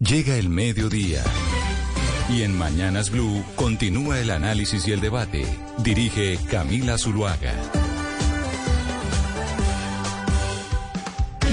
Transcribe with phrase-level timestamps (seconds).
[0.00, 1.22] Llega el mediodía.
[2.28, 5.46] Y en Mañanas Blue continúa el análisis y el debate.
[5.78, 7.54] Dirige Camila Zuluaga.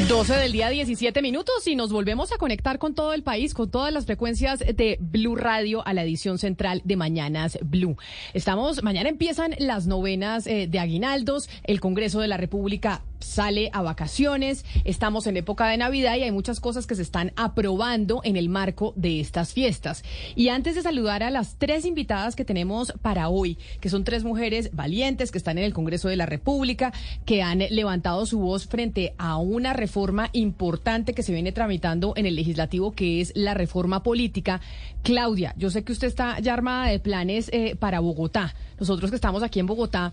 [0.07, 3.69] 12 del día, 17 minutos y nos volvemos a conectar con todo el país, con
[3.69, 7.95] todas las frecuencias de Blue Radio a la edición central de Mañanas Blue.
[8.33, 13.81] Estamos, mañana empiezan las novenas eh, de Aguinaldos, el Congreso de la República sale a
[13.81, 18.35] vacaciones, estamos en época de Navidad y hay muchas cosas que se están aprobando en
[18.37, 20.03] el marco de estas fiestas.
[20.35, 24.23] Y antes de saludar a las tres invitadas que tenemos para hoy, que son tres
[24.23, 26.93] mujeres valientes que están en el Congreso de la República,
[27.25, 32.25] que han levantado su voz frente a una reforma importante que se viene tramitando en
[32.25, 34.61] el legislativo, que es la reforma política.
[35.03, 38.53] Claudia, yo sé que usted está ya armada de planes eh, para Bogotá.
[38.79, 40.11] Nosotros que estamos aquí en Bogotá,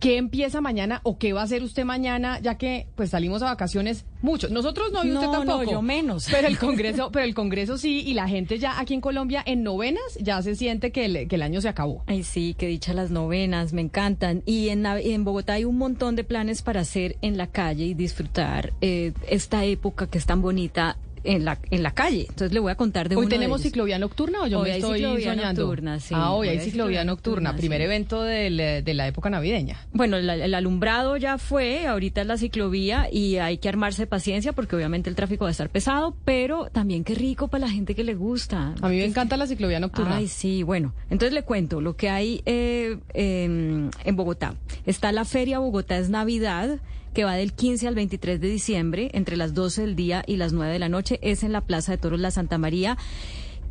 [0.00, 3.46] ¿Qué empieza mañana o qué va a hacer usted mañana, ya que pues salimos a
[3.46, 4.50] vacaciones muchos?
[4.50, 5.64] Nosotros no y usted tampoco.
[5.64, 6.28] No, yo menos.
[6.30, 9.62] Pero el Congreso, pero el Congreso sí y la gente ya aquí en Colombia en
[9.62, 12.04] novenas ya se siente que el, que el año se acabó.
[12.06, 14.42] Ay, sí, que dicha las novenas, me encantan.
[14.46, 17.94] Y en, en Bogotá hay un montón de planes para hacer en la calle y
[17.94, 22.26] disfrutar eh, esta época que es tan bonita en la, en la calle.
[22.28, 24.70] Entonces le voy a contar de ¿Hoy uno tenemos de ciclovía nocturna o yo Hoy
[24.70, 25.62] me estoy ciclovía soñando?
[25.62, 26.14] nocturna, sí.
[26.16, 27.84] Ah, hoy, Hoy hay hay ciclovía ciclovía nocturna, nocturna, primer sí.
[27.84, 29.86] evento del, de la época navideña.
[29.92, 34.06] Bueno, el, el alumbrado ya fue, ahorita es la ciclovía y hay que armarse de
[34.06, 37.70] paciencia porque obviamente el tráfico va a estar pesado, pero también qué rico para la
[37.72, 38.74] gente que le gusta.
[38.80, 40.16] A mí me encanta la ciclovía nocturna.
[40.16, 40.94] Ay, sí, bueno.
[41.10, 44.54] Entonces le cuento lo que hay eh, en, en Bogotá.
[44.86, 46.78] Está la Feria Bogotá es Navidad,
[47.18, 50.52] que va del 15 al 23 de diciembre, entre las 12 del día y las
[50.52, 51.18] 9 de la noche.
[51.20, 52.96] Es en la Plaza de Toros La Santa María.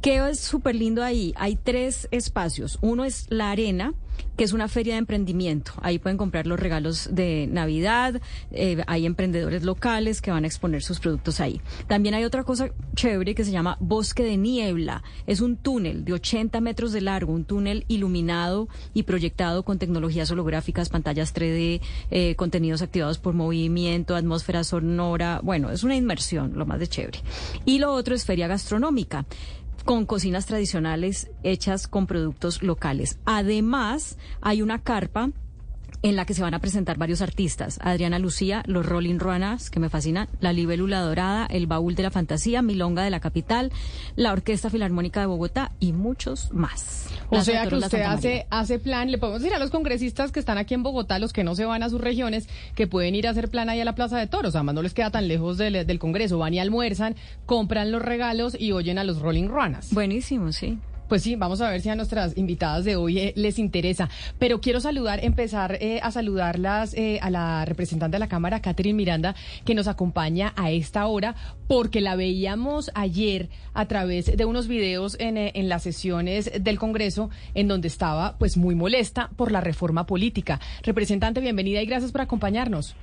[0.01, 1.33] ¿Qué es súper lindo ahí?
[1.35, 2.77] Hay tres espacios.
[2.81, 3.93] Uno es la arena,
[4.37, 5.71] que es una feria de emprendimiento.
[5.81, 8.21] Ahí pueden comprar los regalos de Navidad.
[8.51, 11.59] eh, hay emprendedores locales que van a exponer sus productos ahí.
[11.87, 15.03] También hay otra cosa chévere que se llama Bosque de Niebla.
[15.25, 20.29] Es un túnel de 80 metros de largo, un túnel iluminado y proyectado con tecnologías
[20.29, 25.41] holográficas, pantallas 3D, eh, contenidos activados por movimiento, atmósfera sonora.
[25.43, 27.19] Bueno, es una inmersión, lo más de chévere.
[27.65, 29.25] Y lo otro es feria gastronómica
[29.87, 33.19] con cocinas tradicionales hechas con productos locales.
[33.23, 35.31] Además, hay una carpa
[36.07, 37.79] en la que se van a presentar varios artistas.
[37.81, 42.11] Adriana Lucía, los Rolling Ruanas, que me fascinan, la Libélula Dorada, el Baúl de la
[42.11, 43.73] Fantasía, Milonga de la Capital,
[44.15, 47.09] la Orquesta Filarmónica de Bogotá y muchos más.
[47.29, 50.57] O sea que usted hace, hace plan, le podemos decir a los congresistas que están
[50.57, 53.31] aquí en Bogotá, los que no se van a sus regiones, que pueden ir a
[53.31, 55.85] hacer plan ahí a la Plaza de Toros, además no les queda tan lejos del,
[55.85, 59.93] del Congreso, van y almuerzan, compran los regalos y oyen a los Rolling Ruanas.
[59.93, 60.77] Buenísimo, sí.
[61.07, 64.09] Pues sí, vamos a ver si a nuestras invitadas de hoy eh, les interesa.
[64.39, 68.97] Pero quiero saludar, empezar eh, a saludarlas eh, a la representante de la Cámara, Catherine
[68.97, 71.35] Miranda, que nos acompaña a esta hora,
[71.67, 76.77] porque la veíamos ayer a través de unos videos en, eh, en las sesiones del
[76.77, 80.59] Congreso, en donde estaba pues muy molesta por la reforma política.
[80.83, 82.95] Representante, bienvenida y gracias por acompañarnos.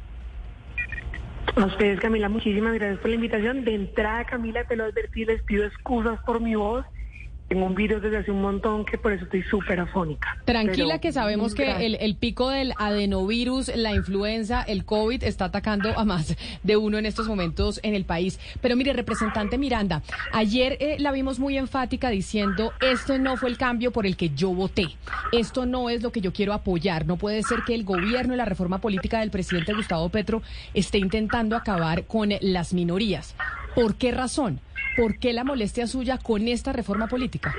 [1.57, 3.65] A ustedes, Camila, muchísimas gracias por la invitación.
[3.65, 6.85] De entrada, Camila, te lo advertí, les pido excusas por mi voz.
[7.49, 10.39] Tengo un virus desde hace un montón que por eso estoy súper afónica.
[10.45, 15.99] Tranquila que sabemos que el, el pico del adenovirus, la influenza, el COVID está atacando
[15.99, 18.41] a más de uno en estos momentos en el país.
[18.61, 23.59] Pero mire, representante Miranda, ayer eh, la vimos muy enfática diciendo, esto no fue el
[23.59, 24.87] cambio por el que yo voté,
[25.33, 28.37] esto no es lo que yo quiero apoyar, no puede ser que el gobierno y
[28.37, 33.35] la reforma política del presidente Gustavo Petro esté intentando acabar con las minorías.
[33.75, 34.61] ¿Por qué razón?
[34.97, 37.55] ¿Por qué la molestia suya con esta reforma política?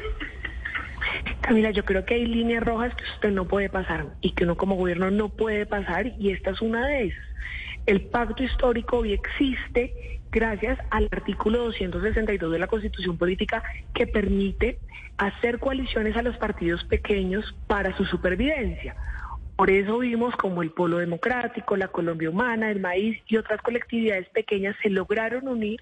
[1.42, 4.56] Camila, yo creo que hay líneas rojas que usted no puede pasar y que uno
[4.56, 7.26] como gobierno no puede pasar y esta es una de esas.
[7.86, 14.80] El pacto histórico hoy existe gracias al artículo 262 de la Constitución Política que permite
[15.18, 18.96] hacer coaliciones a los partidos pequeños para su supervivencia.
[19.56, 24.28] Por eso vimos como el Polo Democrático, la Colombia Humana, el Maíz y otras colectividades
[24.30, 25.82] pequeñas se lograron unir,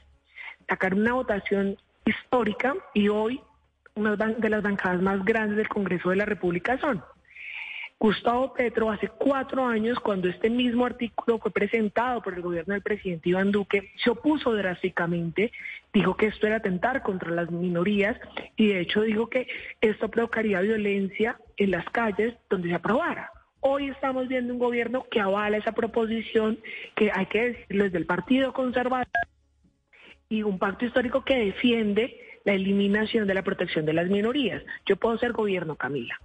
[0.67, 3.41] sacar una votación histórica y hoy
[3.95, 7.03] una de las bancadas más grandes del Congreso de la República son
[8.03, 12.83] Gustavo Petro hace cuatro años, cuando este mismo artículo fue presentado por el gobierno del
[12.83, 15.53] presidente Iván Duque, se opuso drásticamente,
[15.93, 18.17] dijo que esto era atentar contra las minorías
[18.57, 19.47] y de hecho dijo que
[19.79, 23.31] esto provocaría violencia en las calles donde se aprobara.
[23.61, 26.59] Hoy estamos viendo un gobierno que avala esa proposición,
[26.95, 29.07] que hay que decirlo desde el Partido Conservador
[30.33, 34.63] y un pacto histórico que defiende la eliminación de la protección de las minorías.
[34.83, 36.19] Yo puedo ser gobierno, Camila.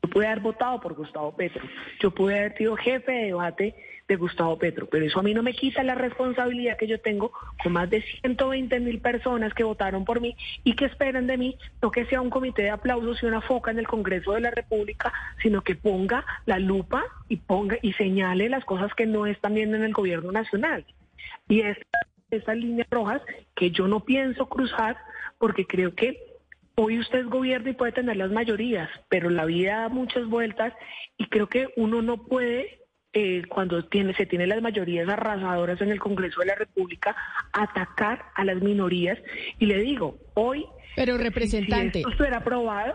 [0.00, 1.64] Yo pude haber votado por Gustavo Petro.
[1.98, 3.74] Yo pude haber sido jefe de debate
[4.06, 4.86] de Gustavo Petro.
[4.88, 8.00] Pero eso a mí no me quita la responsabilidad que yo tengo con más de
[8.22, 12.20] 120 mil personas que votaron por mí y que esperan de mí, no que sea
[12.20, 15.12] un comité de aplausos y una foca en el Congreso de la República,
[15.42, 19.76] sino que ponga la lupa y ponga y señale las cosas que no están viendo
[19.76, 20.86] en el gobierno nacional.
[21.48, 21.76] Y es
[22.30, 23.22] estas líneas rojas
[23.54, 24.96] que yo no pienso cruzar
[25.38, 26.18] porque creo que
[26.74, 30.72] hoy usted es gobierno y puede tener las mayorías, pero la vida da muchas vueltas
[31.16, 32.78] y creo que uno no puede
[33.14, 37.16] eh, cuando tiene, se tiene las mayorías arrasadoras en el Congreso de la República,
[37.52, 39.18] atacar a las minorías.
[39.58, 40.66] Y le digo, hoy...
[40.94, 41.92] Pero representante...
[41.94, 42.94] Si esto estuviera aprobado,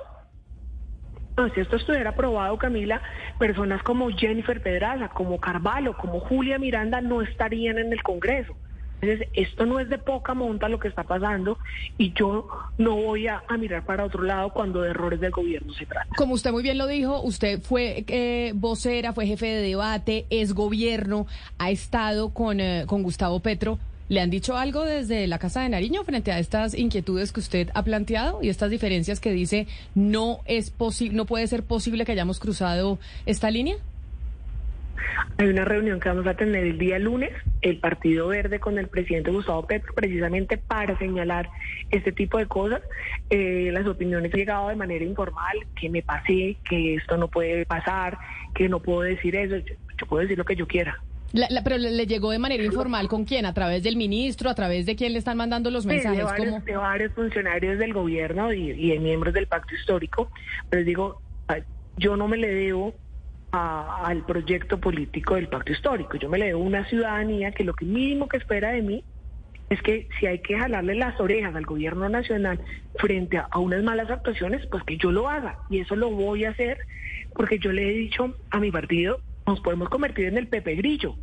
[1.35, 3.01] no, si esto estuviera aprobado, Camila,
[3.39, 8.55] personas como Jennifer Pedraza, como Carvalho, como Julia Miranda no estarían en el Congreso.
[9.03, 11.57] Entonces, esto no es de poca monta lo que está pasando
[11.97, 12.47] y yo
[12.77, 16.07] no voy a, mirar para otro lado cuando de errores del gobierno se trata.
[16.15, 20.53] Como usted muy bien lo dijo, usted fue eh, vocera, fue jefe de debate, es
[20.53, 21.27] gobierno,
[21.57, 23.77] ha estado con, eh, con Gustavo Petro.
[24.09, 27.69] ¿Le han dicho algo desde la Casa de Nariño frente a estas inquietudes que usted
[27.73, 32.11] ha planteado y estas diferencias que dice no es posible, no puede ser posible que
[32.13, 33.77] hayamos cruzado esta línea?
[35.37, 37.31] Hay una reunión que vamos a tener el día lunes,
[37.61, 41.49] el Partido Verde con el presidente Gustavo Petro, precisamente para señalar
[41.91, 42.81] este tipo de cosas.
[43.29, 47.65] Eh, las opiniones han llegado de manera informal, que me pasé, que esto no puede
[47.65, 48.17] pasar,
[48.53, 49.55] que no puedo decir eso.
[49.97, 51.01] Yo, puedo decir lo que yo quiera.
[51.63, 54.95] pero le, llegó de manera informal con quién, a través del ministro, a través de
[54.95, 56.17] quién le están mandando los mensajes.
[56.17, 60.29] de, varios, de, varios, funcionarios del gobierno y, y de miembros del pacto histórico.
[60.69, 61.21] Pero digo,
[61.97, 62.93] yo no me le debo
[63.53, 66.17] al proyecto político del pacto histórico.
[66.17, 69.03] Yo me le debo una ciudadanía que lo que mínimo que espera de mí
[69.69, 72.59] es que si hay que jalarle las orejas al gobierno nacional
[72.97, 75.59] frente a, unas malas actuaciones, pues que yo lo haga.
[75.69, 76.79] Y eso lo voy a hacer
[77.35, 81.15] porque yo le he dicho a mi partido, nos podemos convertir en el Pepe Grillo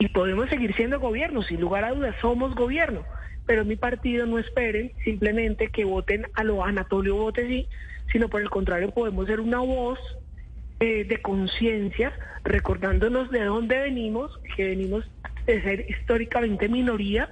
[0.00, 3.04] y podemos seguir siendo gobierno, sin lugar a dudas, somos gobierno.
[3.46, 7.68] Pero mi partido no esperen simplemente que voten a lo Anatolio Vote sí,
[8.10, 10.00] sino por el contrario podemos ser una voz
[10.80, 12.12] eh, de conciencia,
[12.44, 15.04] recordándonos de dónde venimos, que venimos
[15.46, 17.30] de ser históricamente minoría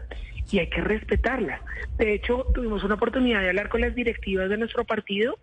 [0.51, 1.61] y hay que respetarla.
[1.99, 5.39] De hecho, tuvimos una oportunidad de hablar con las directivas de nuestro partido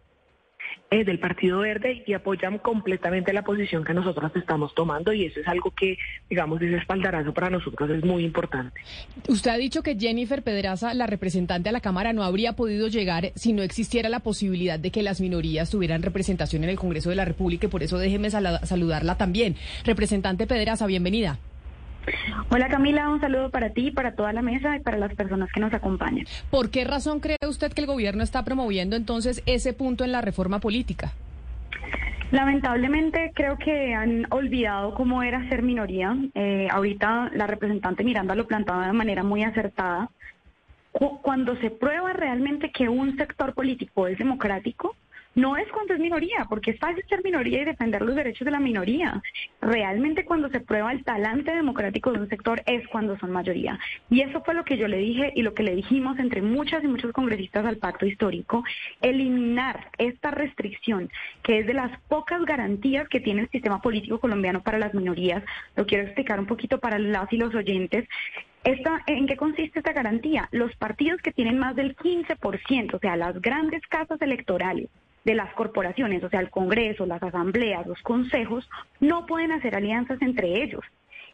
[0.93, 5.39] eh, del Partido Verde y apoyan completamente la posición que nosotros estamos tomando y eso
[5.39, 5.97] es algo que,
[6.29, 8.81] digamos, ese espaldarazo para nosotros es muy importante.
[9.29, 13.31] Usted ha dicho que Jennifer Pedraza, la representante a la Cámara, no habría podido llegar
[13.35, 17.15] si no existiera la posibilidad de que las minorías tuvieran representación en el Congreso de
[17.15, 19.55] la República y por eso déjeme saludarla también.
[19.85, 21.39] Representante Pedraza, bienvenida.
[22.49, 25.59] Hola Camila, un saludo para ti, para toda la mesa y para las personas que
[25.59, 26.25] nos acompañan.
[26.49, 30.21] ¿Por qué razón cree usted que el gobierno está promoviendo entonces ese punto en la
[30.21, 31.13] reforma política?
[32.31, 36.15] Lamentablemente creo que han olvidado cómo era ser minoría.
[36.33, 40.09] Eh, ahorita la representante Miranda lo plantaba de manera muy acertada.
[40.91, 44.95] Cuando se prueba realmente que un sector político es democrático,
[45.35, 48.51] no es cuando es minoría, porque es fácil ser minoría y defender los derechos de
[48.51, 49.21] la minoría.
[49.61, 53.79] Realmente cuando se prueba el talante democrático de un sector es cuando son mayoría.
[54.09, 56.83] Y eso fue lo que yo le dije y lo que le dijimos entre muchas
[56.83, 58.63] y muchos congresistas al pacto histórico,
[59.01, 61.09] eliminar esta restricción,
[61.43, 65.43] que es de las pocas garantías que tiene el sistema político colombiano para las minorías.
[65.75, 68.07] Lo quiero explicar un poquito para las y los oyentes.
[68.63, 70.47] Esta, ¿En qué consiste esta garantía?
[70.51, 74.87] Los partidos que tienen más del 15%, o sea, las grandes casas electorales,
[75.23, 80.21] de las corporaciones, o sea, el Congreso, las asambleas, los consejos, no pueden hacer alianzas
[80.21, 80.83] entre ellos.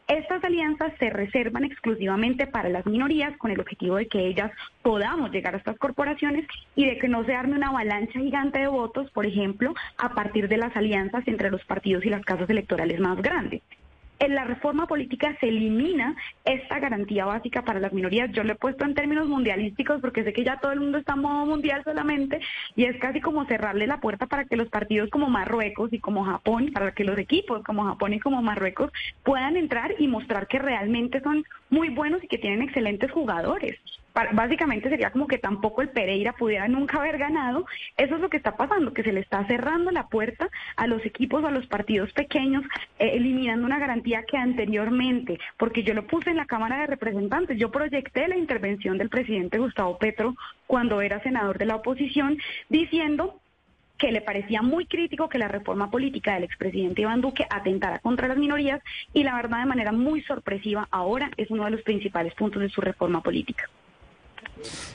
[0.08, 4.52] Estas alianzas se reservan exclusivamente para las minorías con el objetivo de que ellas
[4.82, 8.68] podamos llegar a estas corporaciones y de que no se arme una avalancha gigante de
[8.68, 13.02] votos, por ejemplo, a partir de las alianzas entre los partidos y las casas electorales
[13.02, 13.62] más grandes
[14.20, 18.32] en la reforma política se elimina esta garantía básica para las minorías.
[18.32, 21.14] Yo lo he puesto en términos mundialísticos porque sé que ya todo el mundo está
[21.14, 22.40] en modo mundial solamente
[22.76, 26.24] y es casi como cerrarle la puerta para que los partidos como Marruecos y como
[26.24, 28.92] Japón, para que los equipos como Japón y como Marruecos
[29.24, 33.78] puedan entrar y mostrar que realmente son muy buenos y que tienen excelentes jugadores
[34.34, 37.66] básicamente sería como que tampoco el Pereira pudiera nunca haber ganado.
[37.96, 41.06] Eso es lo que está pasando, que se le está cerrando la puerta a los
[41.06, 42.64] equipos, a los partidos pequeños,
[43.00, 47.58] eh, eliminando una garantía que anteriormente, porque yo lo puse en la Cámara de Representantes,
[47.58, 52.38] yo proyecté la intervención del presidente Gustavo Petro cuando era senador de la oposición,
[52.70, 53.40] diciendo
[53.98, 58.28] que le parecía muy crítico que la reforma política del expresidente Iván Duque atentara contra
[58.28, 58.82] las minorías
[59.14, 62.70] y la verdad de manera muy sorpresiva ahora es uno de los principales puntos de
[62.70, 63.68] su reforma política.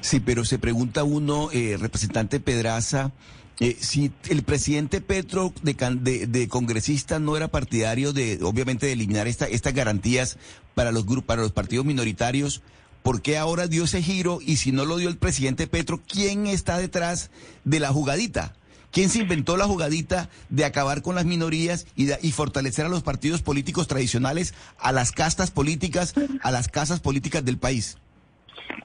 [0.01, 3.13] Sí, pero se pregunta uno, eh, representante Pedraza,
[3.61, 9.47] Eh, si el presidente Petro de, congresista no era partidario de, obviamente, de eliminar esta,
[9.47, 10.37] estas garantías
[10.75, 12.63] para los grupos, para los partidos minoritarios,
[13.05, 14.41] ¿por qué ahora dio ese giro?
[14.45, 17.31] Y si no lo dio el presidente Petro, ¿quién está detrás
[17.65, 18.57] de la jugadita?
[18.91, 23.03] ¿Quién se inventó la jugadita de acabar con las minorías y, y fortalecer a los
[23.03, 27.97] partidos políticos tradicionales, a las castas políticas, a las casas políticas del país?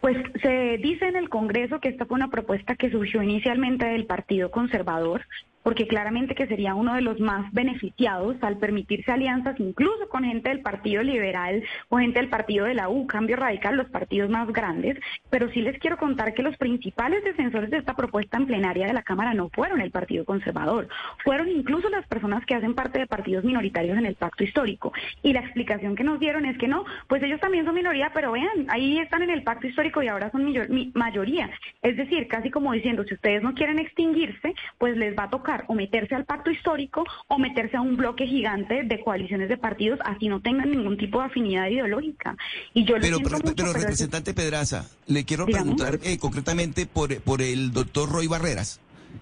[0.02, 4.06] Pues se dice en el Congreso que esta fue una propuesta que surgió inicialmente del
[4.06, 5.26] Partido Conservador,
[5.68, 10.48] porque claramente que sería uno de los más beneficiados al permitirse alianzas incluso con gente
[10.48, 14.48] del Partido Liberal o gente del Partido de la U, Cambio Radical, los partidos más
[14.48, 14.98] grandes,
[15.30, 18.94] pero sí les quiero contar que los principales defensores de esta propuesta en plenaria de
[18.94, 20.88] la Cámara no fueron el Partido Conservador,
[21.26, 24.94] fueron incluso las personas que hacen parte de partidos minoritarios en el pacto histórico.
[25.22, 28.32] Y la explicación que nos dieron es que no, pues ellos también son minoría, pero
[28.32, 30.46] vean, ahí están en el pacto histórico y ahora son
[30.94, 31.50] mayoría.
[31.82, 35.57] Es decir, casi como diciendo, si ustedes no quieren extinguirse, pues les va a tocar
[35.68, 40.00] o meterse al pacto histórico o meterse a un bloque gigante de coaliciones de partidos,
[40.06, 42.36] así no tengan ningún tipo de afinidad ideológica.
[42.74, 47.72] Y yo pero, pero, pero, representante Pedraza, le quiero preguntar eh, concretamente por, por el
[47.72, 48.80] doctor Roy Barreras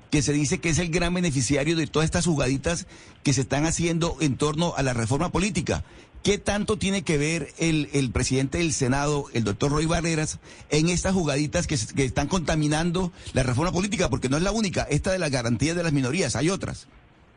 [0.10, 2.88] que se dice que es el gran beneficiario de todas estas jugaditas
[3.24, 5.84] que se están haciendo en torno a la reforma política.
[6.26, 10.40] ¿Qué tanto tiene que ver el, el presidente del Senado, el doctor Roy Barreras,
[10.72, 14.10] en estas jugaditas que, están contaminando la reforma política?
[14.10, 16.88] Porque no es la única, esta de las garantías de las minorías, hay otras.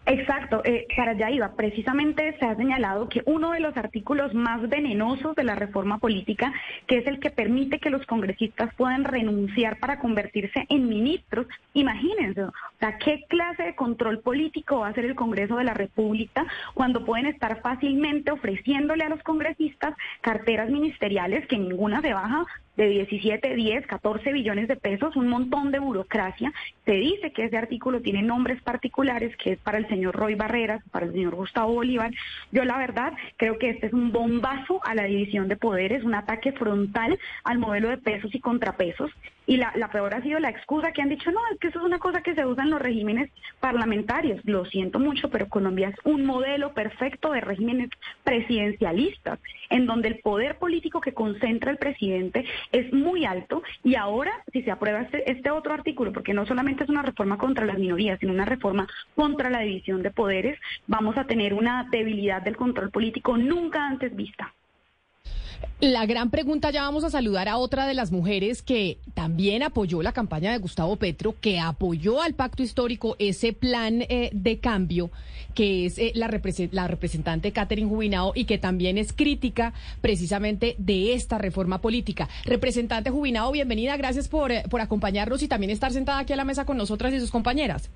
[0.07, 1.53] Exacto, eh, para allá iba.
[1.53, 6.51] Precisamente se ha señalado que uno de los artículos más venenosos de la reforma política,
[6.87, 12.45] que es el que permite que los congresistas puedan renunciar para convertirse en ministros, imagínense,
[12.79, 17.05] sea, ¿qué clase de control político va a hacer el Congreso de la República cuando
[17.05, 23.57] pueden estar fácilmente ofreciéndole a los congresistas carteras ministeriales que ninguna se baja de 17,
[23.57, 26.53] 10, 14 billones de pesos, un montón de burocracia.
[26.85, 30.81] Se dice que ese artículo tiene nombres particulares, que es para el señor Roy Barreras,
[30.93, 32.13] para el señor Gustavo Bolívar.
[32.53, 36.15] Yo la verdad creo que este es un bombazo a la división de poderes, un
[36.15, 39.11] ataque frontal al modelo de pesos y contrapesos.
[39.49, 41.85] Y la, peor ha sido la excusa que han dicho, no, es que eso es
[41.87, 44.43] una cosa que se usa en los regímenes parlamentarios.
[44.45, 47.89] Lo siento mucho, pero Colombia es un modelo perfecto de regímenes
[48.25, 49.39] presidencialistas,
[49.71, 53.63] en donde el poder político que concentra el presidente es muy alto.
[53.83, 57.39] Y ahora, si se aprueba este, este otro artículo, porque no solamente es una reforma
[57.39, 61.89] contra las minorías, sino una reforma contra la división de poderes, vamos a tener una
[61.91, 64.53] debilidad del control político nunca antes vista.
[65.81, 70.03] La gran pregunta, ya vamos a saludar a otra de las mujeres que también apoyó
[70.03, 75.13] la campaña de Gustavo Petro, que apoyó al pacto histórico, ese plan eh, de cambio,
[75.55, 76.29] que es eh, la,
[76.73, 82.29] la, representante Catherine Jubinao y que también es crítica precisamente de esta reforma política.
[82.45, 86.45] Representante Jubinao, bienvenida, gracias por, eh, por acompañarnos y también estar sentada aquí a la
[86.45, 87.89] mesa con nosotras y sus compañeras.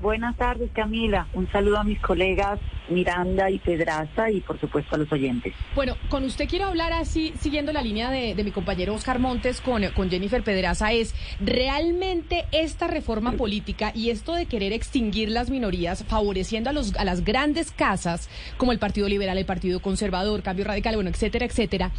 [0.00, 1.26] Buenas tardes, Camila.
[1.34, 5.52] Un saludo a mis colegas Miranda y Pedraza y, por supuesto, a los oyentes.
[5.74, 9.82] Bueno, con usted quiero hablar así, siguiendo la línea de, mi compañero Oscar Montes con,
[9.94, 16.04] con Jennifer Pedraza, es realmente esta reforma política y esto de querer extinguir las minorías,
[16.04, 20.64] favoreciendo a, los, a las grandes casas, como el Partido Liberal, el Partido Conservador, Cambio
[20.64, 21.90] Radical, bueno, etcétera, etcétera,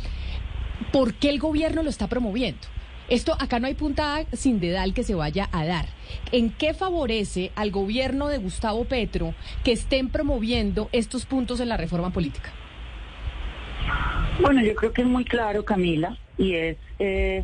[0.91, 2.67] ¿por qué el gobierno lo está promoviendo?
[3.11, 5.83] Esto acá no hay puntada sin dedal que se vaya a dar.
[6.31, 9.33] ¿En qué favorece al gobierno de Gustavo Petro
[9.65, 12.51] que estén promoviendo estos puntos en la reforma política?
[14.39, 17.43] Bueno, yo creo que es muy claro, Camila, y es eh,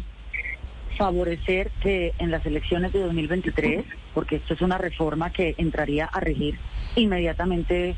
[0.97, 3.83] favorecer que en las elecciones de 2023,
[4.13, 6.57] porque esto es una reforma que entraría a regir
[6.95, 7.97] inmediatamente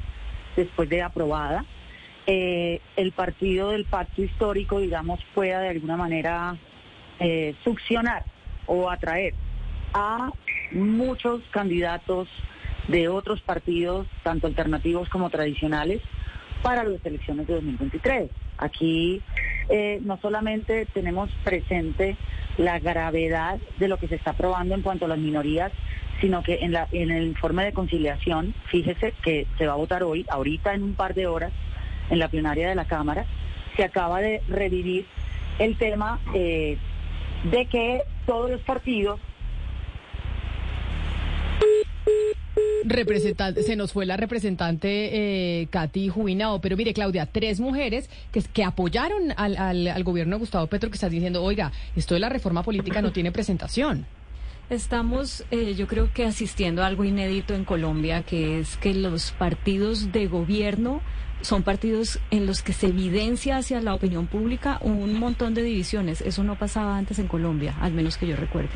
[0.56, 1.66] después de aprobada,
[2.26, 6.58] eh, el partido del pacto histórico, digamos, pueda de alguna manera
[7.20, 8.24] eh, succionar
[8.66, 9.34] o atraer
[9.94, 10.32] a
[10.72, 12.28] muchos candidatos
[12.88, 16.02] de otros partidos, tanto alternativos como tradicionales,
[16.62, 18.30] para las elecciones de 2023.
[18.58, 19.22] Aquí
[19.70, 22.18] eh, no solamente tenemos presente
[22.58, 25.72] la gravedad de lo que se está aprobando en cuanto a las minorías,
[26.20, 26.76] sino que en,
[27.12, 31.14] el informe de conciliación, fíjese que se va a votar hoy, ahorita en un par
[31.14, 31.54] de horas,
[32.10, 33.26] en la plenaria de la Cámara,
[33.78, 35.06] se acaba de revivir
[35.60, 36.78] el tema eh,
[37.44, 39.20] de que todos los partidos
[42.86, 48.42] Representante, se nos fue la representante eh, Katy Jubinao, pero mire Claudia, tres mujeres que,
[48.42, 52.30] que apoyaron al, al, gobierno de Gustavo Petro que está diciendo, oiga, esto de la
[52.30, 54.06] reforma política no tiene presentación.
[54.70, 59.32] Estamos, eh, yo creo que asistiendo a algo inédito en Colombia, que es que los
[59.32, 61.02] partidos de gobierno
[61.42, 66.22] son partidos en los que se evidencia hacia la opinión pública un montón de divisiones.
[66.22, 68.70] Eso no pasaba antes en Colombia, al menos que yo recuerde.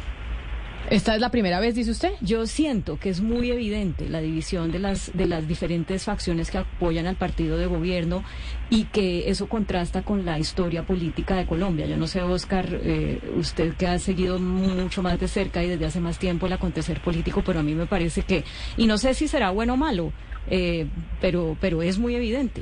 [0.90, 2.12] ¿Esta es la primera vez, dice usted?
[2.22, 6.60] Yo siento que es muy evidente la división de las, de las diferentes facciones que
[6.60, 8.24] apoyan al partido de gobierno
[8.70, 11.88] y que eso contrasta con la historia política de Colombia.
[11.88, 15.86] Yo no sé, Oscar, eh, usted que ha seguido mucho más de cerca y desde
[15.86, 18.44] hace más tiempo el acontecer político, pero a mí me parece que,
[18.76, 20.12] y no sé si será bueno o malo,
[20.50, 20.88] eh,
[21.22, 22.62] pero, pero es muy evidente.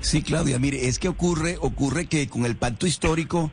[0.00, 3.50] Sí, Claudia, mire, es que ocurre, ocurre que con el pacto histórico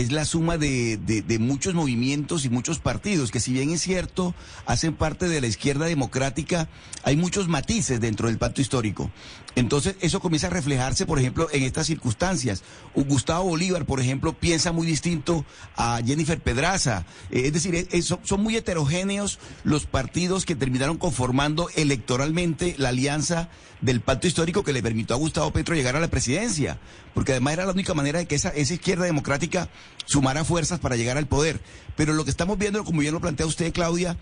[0.00, 4.34] es la suma de, de, muchos movimientos y muchos partidos, que si bien es cierto,
[4.66, 6.68] hacen parte de la izquierda democrática,
[7.02, 9.10] hay muchos matices dentro del pacto histórico.
[9.56, 12.62] Entonces, eso comienza a reflejarse, por ejemplo, en estas circunstancias.
[12.94, 15.46] Gustavo Bolívar, por ejemplo, piensa muy distinto
[15.76, 17.06] a Jennifer Pedraza.
[17.30, 23.48] Eh, es decir, son muy heterogéneos los partidos que terminaron conformando electoralmente la alianza
[23.80, 26.78] del pacto histórico que le permitió a Gustavo Petro llegar a la presidencia,
[27.14, 29.70] porque además era la única manera de que esa, esa izquierda democrática
[30.04, 31.60] sumara fuerzas para llegar al poder.
[31.96, 34.18] Pero lo que estamos viendo, como bien lo plantea usted, Claudia,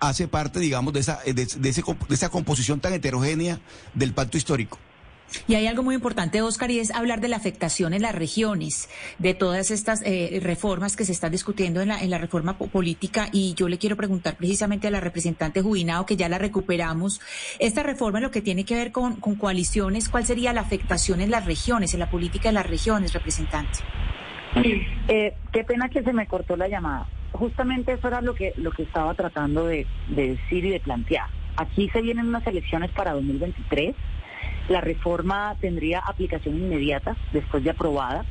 [0.00, 3.60] hace parte, digamos, de esa, de, de esa composición tan heterogénea
[3.94, 4.78] del pacto histórico.
[5.46, 8.88] Y hay algo muy importante, Oscar, y es hablar de la afectación en las regiones,
[9.18, 13.28] de todas estas eh, reformas que se están discutiendo en la, en la reforma política.
[13.32, 17.20] Y yo le quiero preguntar precisamente a la representante Jubinado, que ya la recuperamos,
[17.58, 21.44] esta reforma lo que tiene que ver con, coaliciones, ¿cuál sería la afectación en las
[21.44, 23.78] regiones, en la política de las regiones, representante?
[25.08, 27.06] Eh, qué pena que se me cortó la llamada.
[27.32, 31.28] Justamente eso era lo que, lo que estaba tratando de, de decir y de plantear.
[31.56, 33.94] Aquí se vienen unas elecciones para 2023
[34.68, 38.24] la reforma tendría aplicación inmediata después de aprobada.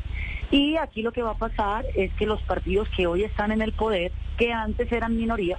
[0.51, 3.61] Y aquí lo que va a pasar es que los partidos que hoy están en
[3.61, 5.57] el poder, que antes eran minoría,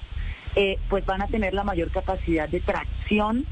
[0.54, 3.44] eh, pues van a tener la mayor capacidad de tracción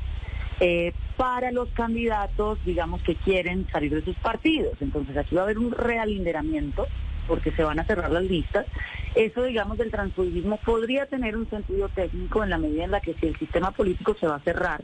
[0.61, 4.75] eh, para los candidatos, digamos, que quieren salir de sus partidos.
[4.81, 6.87] Entonces aquí va a haber un realinderamiento
[7.27, 8.67] porque se van a cerrar las listas.
[9.15, 13.15] Eso, digamos, del transfugismo podría tener un sentido técnico en la medida en la que
[13.15, 14.83] si el sistema político se va a cerrar,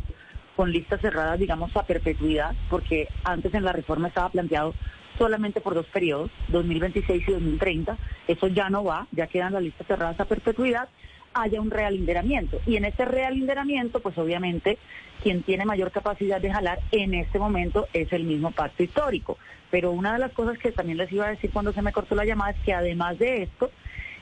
[0.56, 4.74] con listas cerradas, digamos, a perpetuidad, porque antes en la reforma estaba planteado
[5.18, 7.98] solamente por dos periodos, 2026 y 2030.
[8.28, 10.88] Eso ya no va, ya quedan las listas cerradas a perpetuidad,
[11.34, 12.60] haya un realinderamiento.
[12.66, 14.78] Y en ese realinderamiento, pues obviamente,
[15.22, 19.38] quien tiene mayor capacidad de jalar en este momento es el mismo pacto histórico.
[19.70, 22.14] Pero una de las cosas que también les iba a decir cuando se me cortó
[22.14, 23.70] la llamada es que además de esto,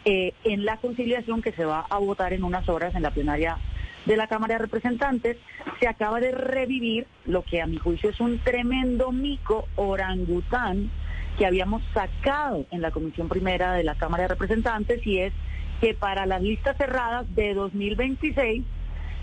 [0.04, 3.58] eh, en la conciliación que se va a votar en unas horas en la plenaria
[4.06, 5.36] de la Cámara de Representantes,
[5.78, 10.90] se acaba de revivir lo que a mi juicio es un tremendo mico orangután
[11.38, 15.32] que habíamos sacado en la Comisión Primera de la Cámara de Representantes y es
[15.80, 18.64] que para las listas cerradas de 2026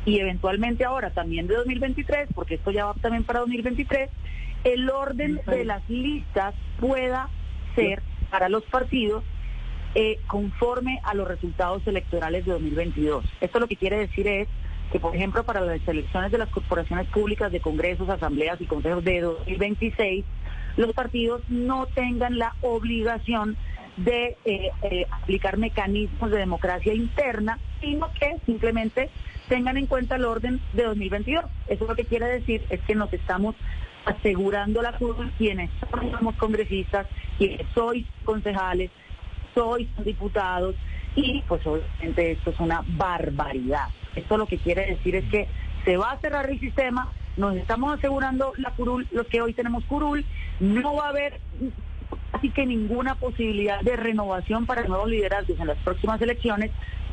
[0.06, 4.10] y eventualmente ahora también de 2023, porque esto ya va también para 2023,
[4.64, 7.30] el orden de las listas pueda
[7.76, 9.24] ser para los partidos
[9.96, 13.26] eh, conforme a los resultados electorales de 2022.
[13.42, 14.48] Esto lo que quiere decir es
[14.92, 19.04] que, por ejemplo, para las elecciones de las corporaciones públicas de congresos, asambleas y consejos
[19.04, 20.26] de 2026,
[20.78, 23.58] los partidos no tengan la obligación
[23.98, 29.10] de eh, eh, aplicar mecanismos de democracia interna, sino que simplemente
[29.50, 31.46] tengan en cuenta el orden de 2022.
[31.68, 33.56] Eso lo que quiere decir es que nos estamos
[34.06, 35.70] asegurando la curva quienes
[36.12, 37.08] somos congresistas,
[37.38, 38.92] quienes sois concejales,
[39.54, 40.76] sois diputados,
[41.16, 43.88] y pues obviamente esto es una barbaridad.
[44.16, 45.48] Esto lo que quiere decir es que
[45.84, 49.84] se va a cerrar el sistema, nos estamos asegurando la curul, los que hoy tenemos
[49.86, 50.26] curul,
[50.60, 51.40] no va a haber
[52.32, 56.72] así que ninguna posibilidad de renovación para nuevos liderazgos en las próximas elecciones.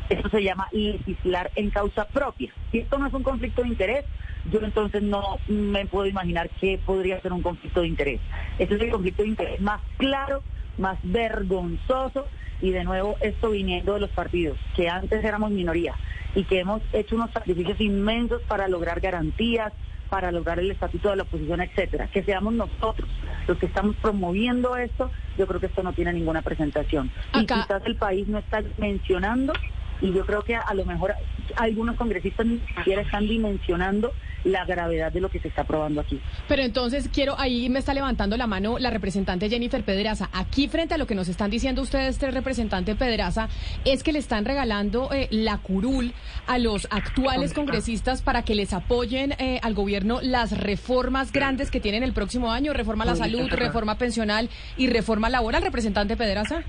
[0.09, 2.51] Esto se llama legislar en causa propia.
[2.71, 4.05] Si esto no es un conflicto de interés,
[4.51, 8.21] yo entonces no me puedo imaginar qué podría ser un conflicto de interés.
[8.59, 10.43] Este es el conflicto de interés más claro,
[10.77, 12.27] más vergonzoso
[12.61, 15.95] y de nuevo esto viniendo de los partidos, que antes éramos minoría
[16.35, 19.73] y que hemos hecho unos sacrificios inmensos para lograr garantías,
[20.15, 22.07] para lograr el estatuto de la oposición, etcétera.
[22.07, 23.09] Que seamos nosotros
[23.49, 27.11] los que estamos promoviendo esto, yo creo que esto no tiene ninguna presentación.
[27.33, 29.51] Y quizás el país no está mencionando
[30.01, 31.13] y yo creo que a lo mejor
[31.55, 34.11] algunos congresistas ni siquiera están dimensionando
[34.45, 36.21] la gravedad de lo que se está aprobando aquí.
[36.47, 40.29] Pero entonces quiero, ahí me está levantando la mano la representante Jennifer Pedraza.
[40.31, 43.49] Aquí frente a lo que nos están diciendo ustedes, este representante Pedraza,
[43.83, 46.13] es que le están regalando eh, la curul
[46.47, 51.79] a los actuales congresistas para que les apoyen eh, al gobierno las reformas grandes que
[51.79, 56.63] tienen el próximo año, reforma a la salud, reforma pensional y reforma laboral, representante Pedraza.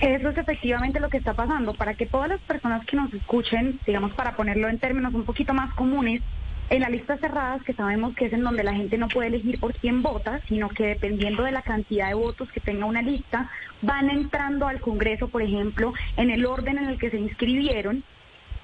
[0.00, 1.74] Eso es efectivamente lo que está pasando.
[1.74, 5.54] Para que todas las personas que nos escuchen, digamos, para ponerlo en términos un poquito
[5.54, 6.22] más comunes,
[6.70, 9.58] en la lista cerradas, que sabemos que es en donde la gente no puede elegir
[9.58, 13.50] por quién vota, sino que dependiendo de la cantidad de votos que tenga una lista,
[13.80, 18.04] van entrando al Congreso, por ejemplo, en el orden en el que se inscribieron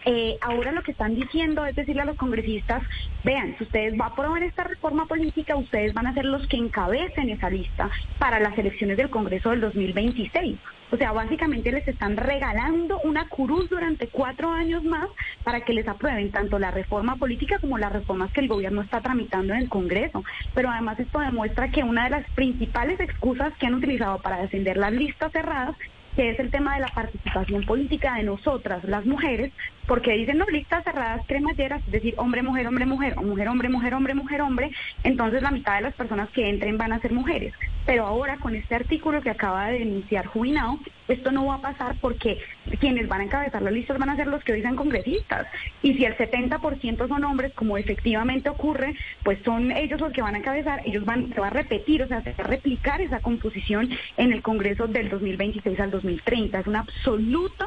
[0.06, 2.82] eh, ahora lo que están diciendo es decirle a los congresistas,
[3.24, 6.58] vean, si ustedes van a aprobar esta reforma política, ustedes van a ser los que
[6.58, 10.58] encabecen esa lista para las elecciones del Congreso del 2026.
[10.94, 15.08] O sea, básicamente les están regalando una curul durante cuatro años más
[15.42, 19.00] para que les aprueben tanto la reforma política como las reformas que el gobierno está
[19.00, 20.22] tramitando en el Congreso.
[20.54, 24.76] Pero además esto demuestra que una de las principales excusas que han utilizado para defender
[24.76, 25.74] las listas cerradas
[26.14, 29.52] que es el tema de la participación política de nosotras, las mujeres,
[29.86, 33.94] porque dicen, no, listas cerradas cremalleras, es decir, hombre, mujer, hombre, mujer, mujer, hombre, mujer,
[33.94, 34.70] hombre, mujer, hombre,
[35.02, 37.52] entonces la mitad de las personas que entren van a ser mujeres.
[37.86, 41.96] Pero ahora con este artículo que acaba de denunciar Jubilado, esto no va a pasar
[42.00, 42.38] porque
[42.80, 45.46] quienes van a encabezar las listas van a ser los que hoy sean congresistas.
[45.82, 50.34] Y si el 70% son hombres, como efectivamente ocurre, pues son ellos los que van
[50.34, 53.20] a encabezar, ellos van, se va a repetir, o sea, se va a replicar esa
[53.20, 56.60] composición en el Congreso del 2026 al 2030.
[56.60, 57.66] Es una absoluta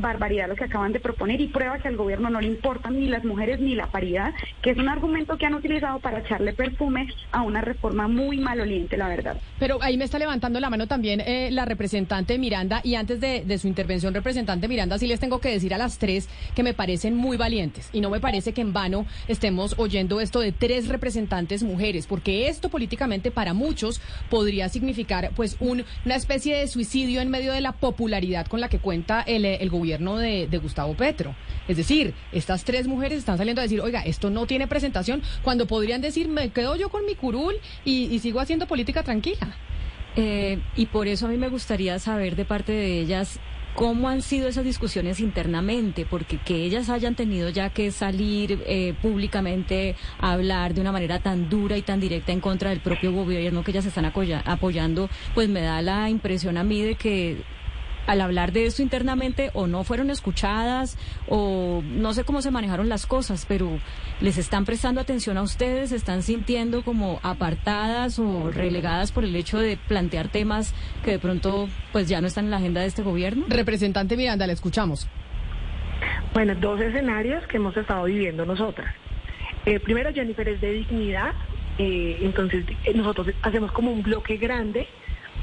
[0.00, 3.08] barbaridad lo que acaban de proponer y prueba que al gobierno no le importan ni
[3.08, 4.32] las mujeres ni la paridad,
[4.62, 8.96] que es un argumento que han utilizado para echarle perfume a una reforma muy maloliente,
[8.96, 9.36] la verdad.
[9.58, 13.58] Pero ahí me está levantando la mano también eh, la representante Miranda y antes de,
[13.58, 17.16] su intervención, representante Miranda, sí les tengo que decir a las tres que me parecen
[17.16, 21.62] muy valientes y no me parece que en vano estemos oyendo esto de tres representantes
[21.62, 27.30] mujeres, porque esto políticamente para muchos podría significar pues un, una especie de suicidio en
[27.30, 31.34] medio de la popularidad con la que cuenta el, el gobierno gobierno de, Gustavo Petro.
[31.66, 35.66] Es decir, estas tres mujeres están saliendo a decir, oiga, esto no tiene presentación, cuando
[35.66, 39.56] podrían decir, me quedo yo con mi curul y, y sigo haciendo política tranquila.
[40.16, 43.38] Eh, y por eso a mí me gustaría saber de parte de ellas
[43.74, 48.94] cómo han sido esas discusiones internamente, porque que ellas hayan tenido ya que salir eh,
[49.00, 53.12] públicamente a hablar de una manera tan dura y tan directa en contra del propio
[53.12, 57.44] gobierno que ellas están apoyando, pues me da la impresión a mí de que
[58.08, 60.96] al hablar de esto internamente o no fueron escuchadas
[61.28, 63.78] o no sé cómo se manejaron las cosas, pero
[64.22, 69.36] les están prestando atención a ustedes, se están sintiendo como apartadas o relegadas por el
[69.36, 72.86] hecho de plantear temas que de pronto pues ya no están en la agenda de
[72.86, 73.44] este gobierno.
[73.46, 75.06] Representante Miranda, le escuchamos.
[76.32, 78.94] Bueno, dos escenarios que hemos estado viviendo nosotras.
[79.66, 81.34] Eh, primero, Jennifer es de dignidad,
[81.76, 84.86] eh, entonces eh, nosotros hacemos como un bloque grande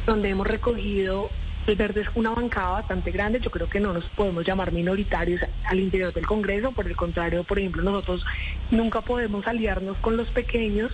[0.07, 1.29] donde hemos recogido
[1.67, 5.41] el Verde es una bancada bastante grande, yo creo que no nos podemos llamar minoritarios
[5.65, 8.25] al interior del Congreso, por el contrario, por ejemplo, nosotros
[8.71, 10.91] nunca podemos aliarnos con los pequeños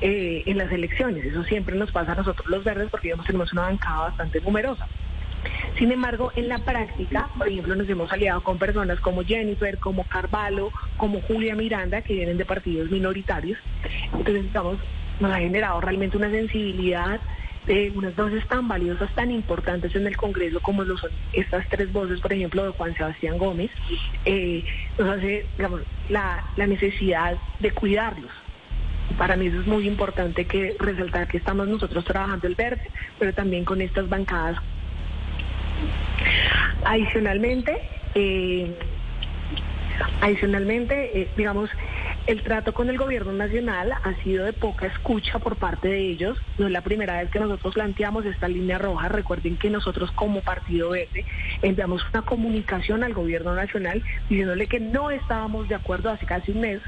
[0.00, 3.52] eh, en las elecciones, eso siempre nos pasa a nosotros los verdes porque digamos, tenemos
[3.52, 4.86] una bancada bastante numerosa.
[5.76, 10.04] Sin embargo, en la práctica, por ejemplo, nos hemos aliado con personas como Jennifer, como
[10.04, 13.58] Carvalho, como Julia Miranda, que vienen de partidos minoritarios.
[14.16, 14.78] Entonces, estamos,
[15.18, 17.20] nos ha generado realmente una sensibilidad
[17.66, 21.92] de unas voces tan valiosas, tan importantes en el Congreso como lo son estas tres
[21.92, 23.70] voces, por ejemplo, de Juan Sebastián Gómez,
[24.24, 24.64] eh,
[24.98, 28.30] nos hace, digamos, la, la necesidad de cuidarlos.
[29.16, 32.82] Para mí eso es muy importante que resaltar que estamos nosotros trabajando el verde,
[33.18, 34.58] pero también con estas bancadas.
[36.84, 37.78] Adicionalmente,
[38.14, 38.74] eh,
[40.20, 41.70] adicionalmente, eh, digamos,
[42.26, 46.38] el trato con el gobierno nacional ha sido de poca escucha por parte de ellos.
[46.56, 49.08] No es la primera vez que nosotros planteamos esta línea roja.
[49.08, 51.24] Recuerden que nosotros como Partido Verde
[51.62, 56.60] enviamos una comunicación al gobierno nacional diciéndole que no estábamos de acuerdo hace casi un
[56.60, 56.80] mes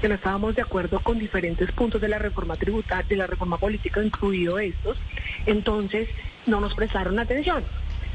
[0.00, 3.58] que no estábamos de acuerdo con diferentes puntos de la reforma tributaria, de la reforma
[3.58, 4.96] política, incluido estos,
[5.44, 6.08] entonces
[6.46, 7.64] no nos prestaron atención.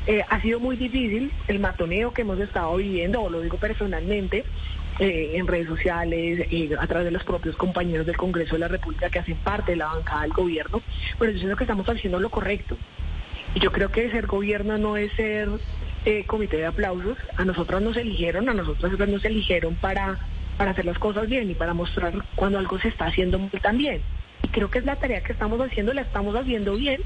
[0.08, 4.46] Eh, ha sido muy difícil el matoneo que hemos estado viviendo, o lo digo personalmente,
[5.00, 8.68] eh, en redes sociales, eh, a través de los propios compañeros del Congreso de la
[8.70, 10.82] República que hacen parte de la bancada del gobierno,
[11.20, 12.78] pero yo siento que estamos haciendo lo correcto.
[13.56, 15.50] Y yo creo que ser gobierno no es ser
[16.06, 17.18] eh, comité de aplausos.
[17.36, 20.18] A nosotros nos eligieron, a nosotros nos eligieron para,
[20.58, 23.78] para hacer las cosas bien y para mostrar cuando algo se está haciendo muy tan
[23.78, 24.02] bien.
[24.44, 27.02] Y creo que es la tarea que estamos haciendo, la estamos haciendo bien.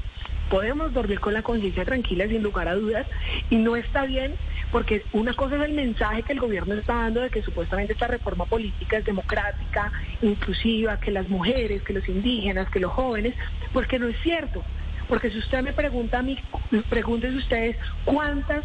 [0.50, 3.06] Podemos dormir con la conciencia tranquila sin lugar a dudas
[3.48, 4.34] y no está bien
[4.72, 8.06] porque una cosa es el mensaje que el gobierno está dando de que supuestamente esta
[8.06, 13.34] reforma política es democrática, inclusiva, que las mujeres, que los indígenas, que los jóvenes,
[13.72, 14.62] porque no es cierto.
[15.08, 16.38] Porque si usted me pregunta a mí,
[16.88, 18.64] pregúntense ustedes cuántas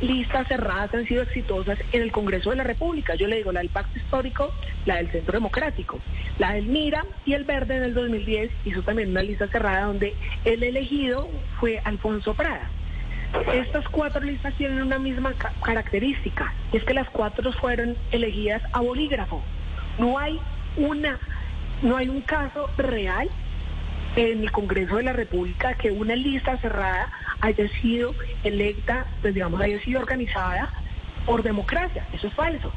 [0.00, 3.14] listas cerradas han sido exitosas en el Congreso de la República.
[3.14, 4.52] Yo le digo la del Pacto Histórico,
[4.86, 6.00] la del Centro Democrático,
[6.38, 10.14] la del Mira y el Verde en el 2010 hizo también una lista cerrada donde
[10.44, 12.70] el elegido fue Alfonso Prada.
[13.52, 18.80] Estas cuatro listas tienen una misma característica, y es que las cuatro fueron elegidas a
[18.80, 19.42] bolígrafo.
[19.98, 20.40] No hay
[20.76, 21.18] una,
[21.82, 23.28] no hay un caso real
[24.16, 28.14] en el Congreso de la República que una lista cerrada haya sido
[28.44, 30.70] electa, pues digamos, haya sido organizada
[31.26, 32.06] por democracia.
[32.14, 32.72] Eso es falso.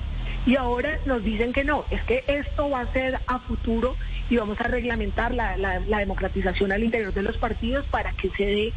[0.45, 3.95] Y ahora nos dicen que no, es que esto va a ser a futuro
[4.29, 8.45] y vamos a reglamentar la, la democratización al interior de los partidos para que se
[8.45, 8.73] dé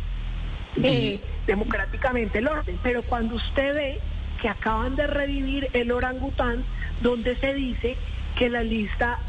[0.82, 2.78] eh, democráticamente el orden.
[2.83, 4.00] Pero cuando usted ve
[4.40, 6.64] que acaban de revivir el orangután,
[7.00, 7.96] donde se dice
[8.37, 9.20] que la lista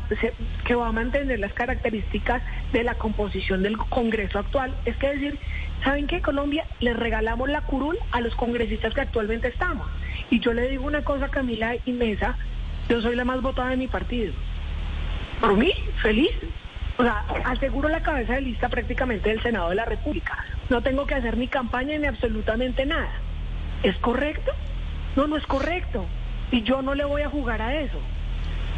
[0.65, 2.41] que va a mantener las características
[2.73, 4.75] de la composición del Congreso actual.
[4.85, 5.39] Es que decir,
[5.83, 6.21] ¿saben qué?
[6.21, 9.87] Colombia le regalamos la curul a los congresistas que actualmente estamos.
[10.29, 12.17] Y yo le digo una cosa, Camila y
[12.89, 14.33] yo soy la más votada de mi partido.
[15.39, 16.31] Por mí, feliz.
[16.97, 20.45] O sea, aseguro la cabeza de lista prácticamente del Senado de la República.
[20.69, 23.11] No tengo que hacer ni campaña ni absolutamente nada.
[23.83, 24.51] ¿Es correcto?
[25.15, 26.05] No, no es correcto.
[26.51, 27.99] Y yo no le voy a jugar a eso.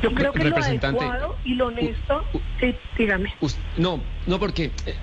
[0.02, 2.24] Yo creo que lo adecuado y lo honesto,
[2.60, 3.34] sí, dígame.
[3.78, 4.96] No, no, porque eh,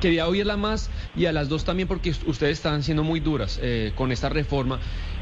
[0.00, 3.92] quería oírla más y a las dos también porque ustedes están siendo muy duras eh,
[3.94, 4.80] con esta reforma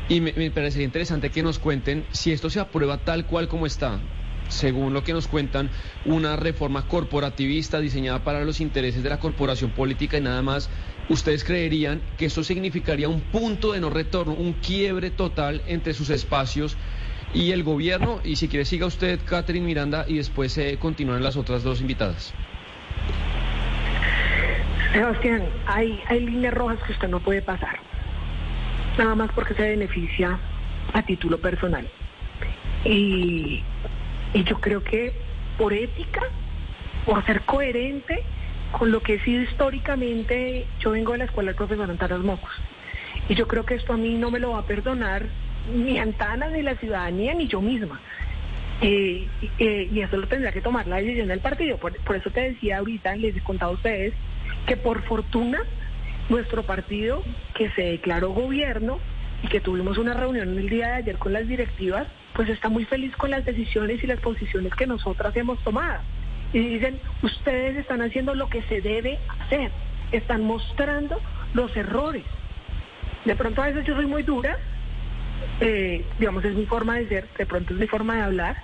[0.08, 3.66] y me, me parecería interesante que nos cuenten si esto se aprueba tal cual como
[3.66, 3.98] está
[4.48, 5.70] según lo que nos cuentan,
[6.04, 10.70] una reforma corporativista diseñada para los intereses de la corporación política y nada más,
[11.08, 16.10] ¿ustedes creerían que eso significaría un punto de no retorno, un quiebre total entre sus
[16.10, 16.76] espacios
[17.34, 18.20] y el gobierno?
[18.24, 21.80] Y si quiere, siga usted, Catherine Miranda, y después se eh, continúan las otras dos
[21.80, 22.34] invitadas.
[24.92, 27.78] Sebastián, hay, hay líneas rojas que usted no puede pasar,
[28.96, 30.38] nada más porque se beneficia
[30.94, 31.86] a título personal.
[32.84, 33.62] Y
[34.34, 35.12] y yo creo que
[35.56, 36.22] por ética,
[37.04, 38.22] por ser coherente
[38.72, 42.52] con lo que he sido históricamente, yo vengo de la escuela del profesor Antanas Mocos.
[43.28, 45.26] Y yo creo que esto a mí no me lo va a perdonar
[45.74, 48.00] ni Antana, ni la ciudadanía, ni yo misma.
[48.80, 49.26] Eh,
[49.58, 51.78] eh, y eso lo tendrá que tomar la decisión del partido.
[51.78, 54.14] Por, por, eso te decía ahorita, les he contado a ustedes,
[54.66, 55.60] que por fortuna
[56.28, 57.22] nuestro partido,
[57.54, 58.98] que se declaró gobierno
[59.42, 62.06] y que tuvimos una reunión el día de ayer con las directivas,
[62.38, 65.98] pues está muy feliz con las decisiones y las posiciones que nosotras hemos tomado.
[66.52, 69.72] Y dicen, ustedes están haciendo lo que se debe hacer,
[70.12, 71.20] están mostrando
[71.52, 72.22] los errores.
[73.24, 74.56] De pronto a veces yo soy muy dura,
[75.60, 78.56] eh, digamos, es mi forma de ser, de pronto es mi forma de hablar,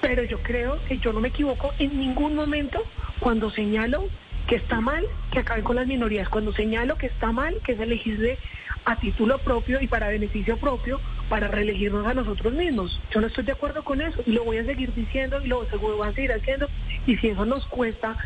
[0.00, 2.82] pero yo creo que yo no me equivoco en ningún momento
[3.20, 4.06] cuando señalo
[4.46, 7.84] que está mal que acaben con las minorías, cuando señalo que está mal que se
[7.84, 8.38] legisle
[8.86, 13.00] a título propio y para beneficio propio para reelegirnos a nosotros mismos.
[13.12, 15.64] Yo no estoy de acuerdo con eso y lo voy a seguir diciendo y lo
[15.70, 16.68] seguro voy a seguir haciendo.
[17.06, 18.16] Y si eso nos cuesta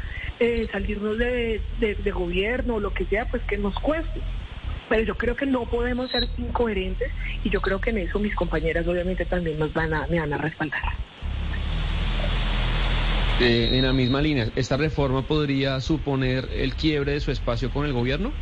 [0.41, 1.61] eh, salirnos de,
[2.13, 4.21] gobierno o lo que sea, pues que nos cueste.
[4.89, 7.11] Pero yo creo que no podemos ser incoherentes
[7.43, 10.33] y yo creo que en eso mis compañeras obviamente también nos van a, me van
[10.33, 10.83] a respaldar.
[13.41, 17.85] Eh, en la misma línea, ¿esta reforma podría suponer el quiebre de su espacio con
[17.85, 18.33] el gobierno?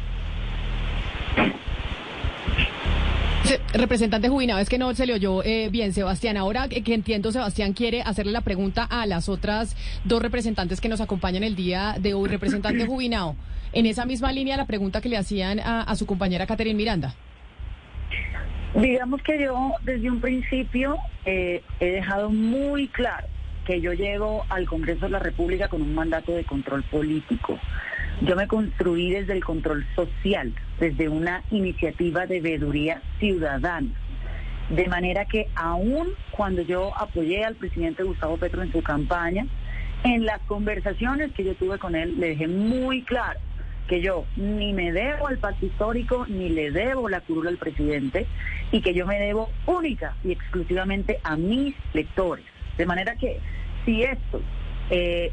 [3.74, 6.38] Representante jubilado, es que no se le oyó eh, bien, Sebastián.
[6.38, 11.02] Ahora que entiendo, Sebastián quiere hacerle la pregunta a las otras dos representantes que nos
[11.02, 12.28] acompañan el día de hoy.
[12.28, 13.37] Representante jubilado,
[13.72, 17.14] en esa misma línea la pregunta que le hacían a, su compañera Catherine Miranda.
[18.74, 23.26] Digamos que yo desde un principio eh, he dejado muy claro
[23.66, 27.59] que yo llego al Congreso de la República con un mandato de control político.
[28.22, 33.88] Yo me construí desde el control social, desde una iniciativa de veeduría ciudadana.
[34.70, 39.46] De manera que aún cuando yo apoyé al presidente Gustavo Petro en su campaña,
[40.04, 43.40] en las conversaciones que yo tuve con él le dejé muy claro
[43.88, 48.26] que yo ni me debo al pacto histórico ni le debo la curula al presidente
[48.72, 52.44] y que yo me debo única y exclusivamente a mis lectores.
[52.78, 53.40] De manera que
[53.84, 54.40] si esto
[54.90, 55.30] eh,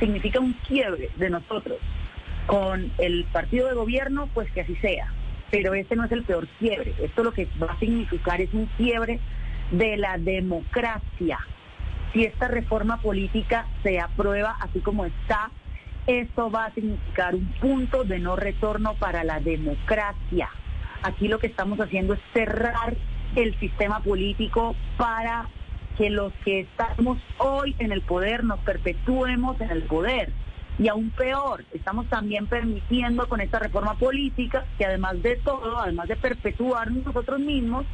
[0.00, 1.78] significa un quiebre de nosotros
[2.46, 5.12] con el partido de gobierno, pues que así sea.
[5.50, 6.94] Pero este no es el peor quiebre.
[7.02, 9.20] Esto lo que va a significar es un quiebre
[9.70, 11.38] de la democracia.
[12.12, 15.50] Si esta reforma política se aprueba así como está,
[16.06, 20.48] esto va a significar un punto de no retorno para la democracia.
[21.02, 22.96] Aquí lo que estamos haciendo es cerrar
[23.36, 25.48] el sistema político para
[25.96, 30.30] que los que estamos hoy en el poder nos perpetuemos en el poder.
[30.78, 36.08] Y aún peor, estamos también permitiendo con esta reforma política que además de todo, además
[36.08, 37.86] de perpetuarnos nosotros mismos,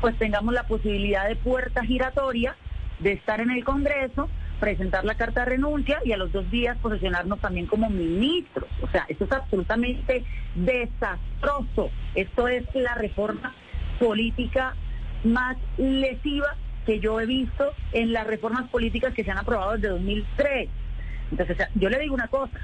[0.00, 2.54] pues tengamos la posibilidad de puerta giratoria
[3.00, 4.28] de estar en el Congreso,
[4.60, 8.68] presentar la carta de renuncia y a los dos días posicionarnos también como ministros.
[8.82, 10.24] O sea, esto es absolutamente
[10.54, 11.90] desastroso.
[12.14, 13.54] Esto es la reforma
[13.98, 14.74] política
[15.24, 16.54] más lesiva
[16.86, 20.68] que yo he visto en las reformas políticas que se han aprobado desde 2003.
[21.30, 22.58] Entonces, yo le digo una cosa,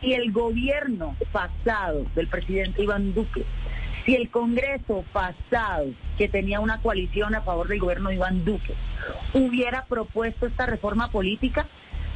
[0.00, 3.44] si el gobierno pasado del presidente Iván Duque
[4.04, 5.86] Si el Congreso pasado,
[6.18, 8.74] que tenía una coalición a favor del gobierno de Iván Duque,
[9.32, 11.66] hubiera propuesto esta reforma política,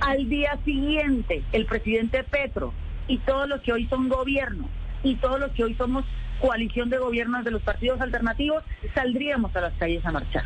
[0.01, 2.75] al día siguiente el presidente Petro
[3.07, 4.69] y todos los que hoy son gobierno
[5.05, 6.05] y todos los que hoy somos
[6.41, 8.63] coalición de gobiernos de los partidos alternativos,
[8.95, 10.45] saldríamos a las calles a marchar.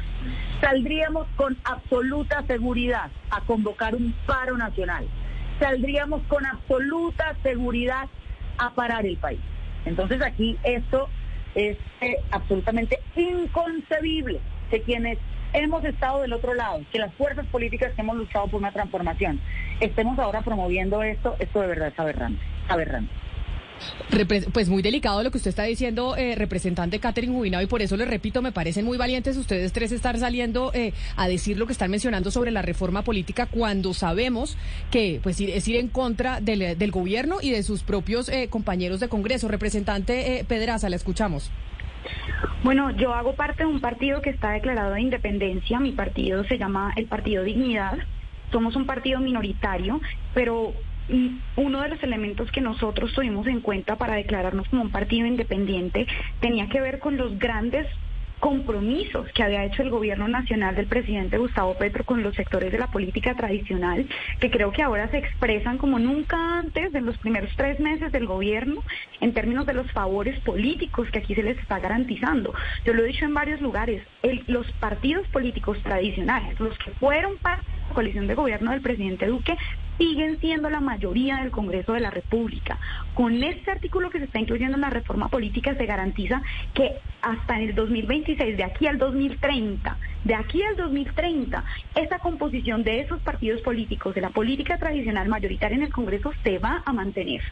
[0.60, 5.06] Saldríamos con absoluta seguridad a convocar un paro nacional.
[5.60, 8.08] Saldríamos con absoluta seguridad
[8.58, 9.40] a parar el país.
[9.84, 11.08] Entonces aquí esto
[11.54, 15.18] es eh, absolutamente inconcebible que quienes
[15.52, 19.40] hemos estado del otro lado, que las fuerzas políticas que hemos luchado por una transformación
[19.80, 23.12] estemos ahora promoviendo esto, esto de verdad es aberrante, aberrante.
[24.52, 27.96] Pues muy delicado lo que usted está diciendo, eh, representante Catherine Jubinado, y por eso
[27.96, 31.72] le repito, me parecen muy valientes ustedes tres estar saliendo eh, a decir lo que
[31.72, 34.56] están mencionando sobre la reforma política cuando sabemos
[34.90, 39.08] que pues es ir en contra del, gobierno y de sus propios eh, compañeros de
[39.08, 39.48] Congreso.
[39.48, 41.50] Representante Pedraza, la escuchamos.
[42.62, 45.78] Bueno, yo hago parte de un partido que está declarado de independencia.
[45.78, 47.98] Mi partido se llama el Partido Dignidad.
[48.50, 50.00] Somos un partido minoritario,
[50.34, 50.74] pero
[51.56, 56.06] uno de los elementos que nosotros tuvimos en cuenta para declararnos como un partido independiente
[56.40, 57.86] tenía que ver con los grandes
[58.40, 62.78] compromisos que había hecho el gobierno nacional del presidente Gustavo Petro con los sectores de
[62.78, 64.06] la política tradicional,
[64.40, 68.26] que creo que ahora se expresan como nunca antes en los primeros tres meses del
[68.26, 68.82] gobierno
[69.20, 72.54] en términos de los favores políticos que aquí se les está garantizando.
[72.84, 74.02] Yo lo he dicho en varios lugares,
[74.46, 79.26] los partidos políticos tradicionales, los que fueron parte de la coalición de gobierno del presidente
[79.26, 79.54] Duque,
[79.98, 82.78] siguen siendo la mayoría del Congreso de la República.
[83.14, 86.42] Con este artículo que se está incluyendo en la reforma política se garantiza
[86.74, 92.82] que hasta en el 2026, de aquí al 2030, de aquí al 2030, esa composición
[92.82, 96.92] de esos partidos políticos, de la política tradicional mayoritaria en el Congreso, se va a
[96.92, 97.42] mantener.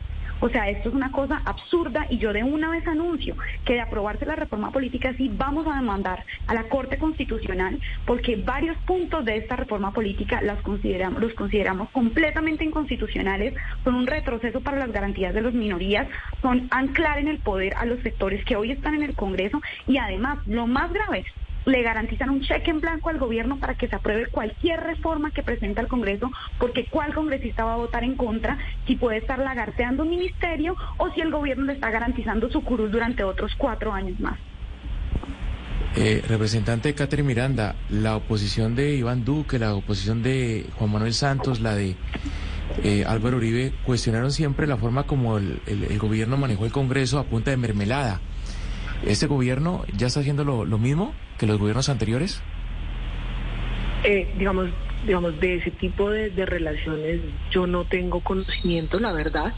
[0.40, 3.80] O sea, esto es una cosa absurda y yo de una vez anuncio que de
[3.80, 9.24] aprobarse la reforma política sí vamos a demandar a la Corte Constitucional porque varios puntos
[9.24, 14.92] de esta reforma política las consideramos, los consideramos completamente inconstitucionales, son un retroceso para las
[14.92, 16.06] garantías de las minorías,
[16.42, 19.98] son anclar en el poder a los sectores que hoy están en el Congreso y
[19.98, 21.24] además, lo más grave,
[21.64, 25.42] le garantizan un cheque en blanco al gobierno para que se apruebe cualquier reforma que
[25.42, 30.04] presente al Congreso, porque cuál congresista va a votar en contra si puede estar lagarteando
[30.04, 34.18] un ministerio o si el gobierno le está garantizando su curul durante otros cuatro años
[34.20, 34.38] más.
[35.96, 41.60] Eh, representante Catherine Miranda, la oposición de Iván Duque, la oposición de Juan Manuel Santos,
[41.60, 41.96] la de
[42.84, 45.60] eh, Álvaro Uribe, cuestionaron siempre la forma como el,
[45.98, 48.20] gobierno manejó el Congreso a punta de mermelada.
[49.06, 52.42] ¿Este gobierno ya está haciendo lo, lo mismo que los gobiernos anteriores?
[54.04, 54.70] Eh, digamos,
[55.04, 59.54] digamos, de ese tipo de, relaciones yo no tengo conocimiento, la verdad,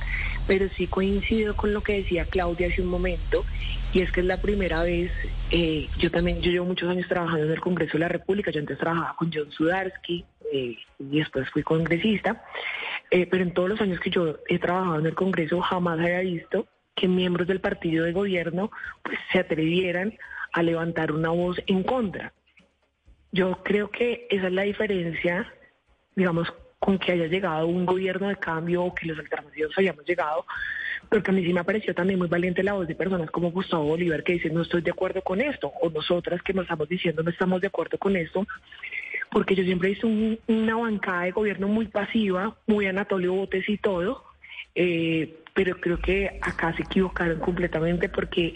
[0.46, 3.44] pero sí coincido con lo que decía Claudia hace un momento,
[3.92, 5.10] y es que es la primera vez,
[5.50, 8.60] eh, yo también, yo llevo muchos años trabajando en el Congreso de la República, yo
[8.60, 12.42] antes trabajaba con John Sudarsky eh, y después fui congresista,
[13.10, 16.66] pero en todos los años que yo he trabajado en el Congreso jamás había visto
[16.94, 18.70] que miembros del partido de gobierno
[19.02, 20.16] pues, se atrevieran
[20.52, 22.32] a levantar una voz en contra.
[23.32, 25.52] Yo creo que esa es la diferencia,
[26.16, 30.46] digamos, con que haya llegado un gobierno de cambio o que los alternativos hayamos llegado,
[31.08, 33.84] porque a mí sí me pareció también muy valiente la voz de personas como Gustavo
[33.84, 37.22] Bolívar que dicen no estoy de acuerdo con esto, o nosotras que nos estamos diciendo
[37.22, 38.46] no estamos de acuerdo con esto,
[39.30, 40.08] porque yo siempre he visto
[40.48, 44.24] una bancada de gobierno muy pasiva, muy Anatolio Botes y todo,
[44.74, 48.54] eh, pero creo que acá se equivocaron completamente porque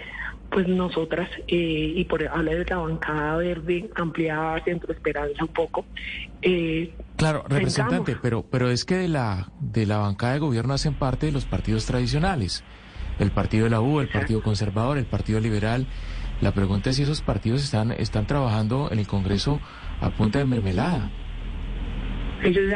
[0.51, 5.85] pues nosotras, eh, y por hablar de la bancada verde ampliada Centro Esperanza un poco.
[6.43, 10.95] Eh, claro, representante, pero, pero es que de la, de la bancada de gobierno hacen
[10.95, 12.63] parte de los partidos tradicionales,
[13.19, 15.87] el partido de la U, el Partido Conservador, el Partido Liberal.
[16.45, 19.63] La pregunta es si esos partidos están, están trabajando en el Congreso
[20.03, 21.11] a punta de mermelada.
[22.43, 22.71] Ellos,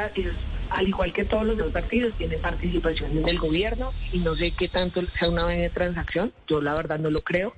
[0.70, 4.52] al igual que todos los dos partidos, tienen participación en el gobierno y no sé
[4.52, 7.52] qué tanto sea una transacción, yo la verdad no lo creo.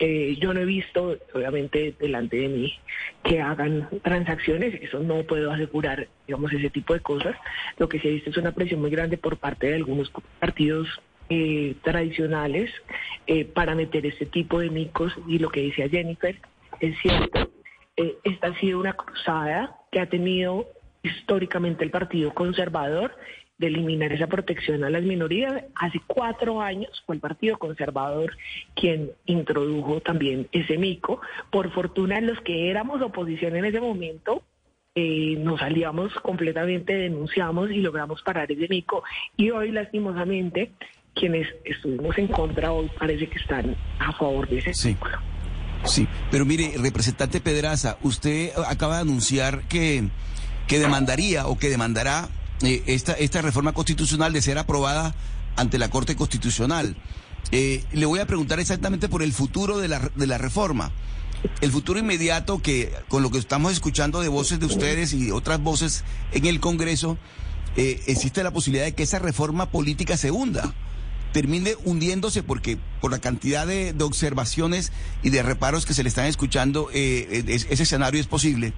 [0.00, 2.74] Eh, yo no he visto, obviamente, delante de mí
[3.22, 7.36] que hagan transacciones, eso no puedo asegurar, digamos, ese tipo de cosas.
[7.78, 10.88] Lo que sí he visto es una presión muy grande por parte de algunos partidos
[11.34, 12.70] eh, tradicionales
[13.26, 16.36] eh, para meter este tipo de micos y lo que decía Jennifer
[16.78, 17.50] es cierto.
[18.22, 20.68] esta ha sido una cruzada que ha tenido
[21.02, 23.16] históricamente el Partido Conservador
[23.56, 25.64] de eliminar esa protección a las minorías.
[25.74, 28.36] Hace cuatro años fue el Partido Conservador
[28.74, 31.22] quien introdujo también ese mico.
[31.50, 34.42] Por fortuna, los que éramos oposición en ese momento,
[34.94, 39.02] eh, nos salíamos completamente, denunciamos y logramos parar ese mico.
[39.38, 40.72] Y hoy, lastimosamente,
[41.14, 44.96] quienes estuvimos en contra hoy parece que están a favor de ese sí.
[45.84, 50.08] Sí, pero mire, representante Pedraza, usted acaba de anunciar que,
[50.68, 52.28] que demandaría o que demandará
[52.62, 55.14] eh, esta, esta reforma constitucional de ser aprobada
[55.56, 56.96] ante la Corte Constitucional.
[57.50, 60.92] Eh, le voy a preguntar exactamente por el futuro de la, de la reforma.
[61.60, 65.60] El futuro inmediato que con lo que estamos escuchando de voces de ustedes y otras
[65.60, 67.18] voces en el Congreso,
[67.76, 70.72] eh, existe la posibilidad de que esa reforma política se hunda
[71.32, 76.26] termine hundiéndose porque por la cantidad de, observaciones y de reparos que se le están
[76.26, 78.72] escuchando, eh, ese escenario es posible.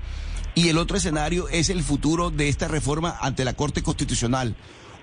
[0.55, 4.57] Y el otro escenario es el futuro de esta reforma ante la Corte Constitucional.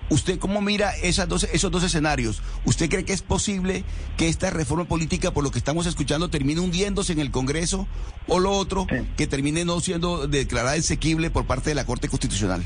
[0.08, 2.42] ¿Usted cómo mira esas dos, esos dos escenarios?
[2.64, 3.84] ¿Usted cree que es posible
[4.16, 7.86] que esta reforma política, por lo que estamos escuchando, termine hundiéndose en el Congreso?
[8.26, 8.86] ¿O lo otro,
[9.16, 12.62] que termine no siendo declarada exequible por parte de la Corte Constitucional?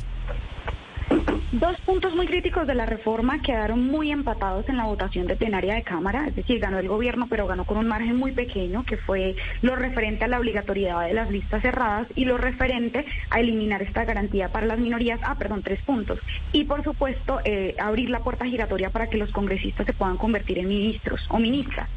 [1.52, 5.76] Dos puntos muy críticos de la reforma quedaron muy empatados en la votación de plenaria
[5.76, 8.96] de Cámara, es decir, ganó el gobierno, pero ganó con un margen muy pequeño, que
[8.96, 13.80] fue lo referente a la obligatoriedad de las listas cerradas y lo referente a eliminar
[13.80, 16.18] esta garantía para las minorías, ah, perdón, tres puntos.
[16.50, 20.58] Y por supuesto, eh, abrir la puerta giratoria para que los congresistas se puedan convertir
[20.58, 21.88] en ministros o ministras.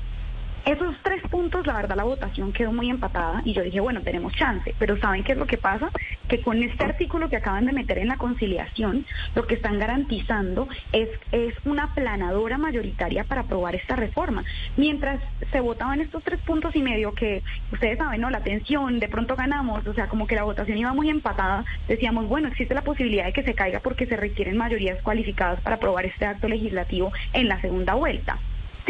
[0.66, 4.34] Esos tres puntos, la verdad, la votación quedó muy empatada y yo dije, bueno, tenemos
[4.34, 5.90] chance, pero ¿saben qué es lo que pasa?
[6.28, 9.06] Que con este artículo que acaban de meter en la conciliación,
[9.36, 14.44] lo que están garantizando es, es una planadora mayoritaria para aprobar esta reforma.
[14.78, 17.42] Mientras se votaban estos tres puntos y medio que
[17.72, 18.30] ustedes saben, ¿no?
[18.30, 22.28] La tensión, de pronto ganamos, o sea, como que la votación iba muy empatada, decíamos,
[22.28, 26.06] bueno, existe la posibilidad de que se caiga porque se requieren mayorías cualificadas para aprobar
[26.06, 28.38] este acto legislativo en la segunda vuelta.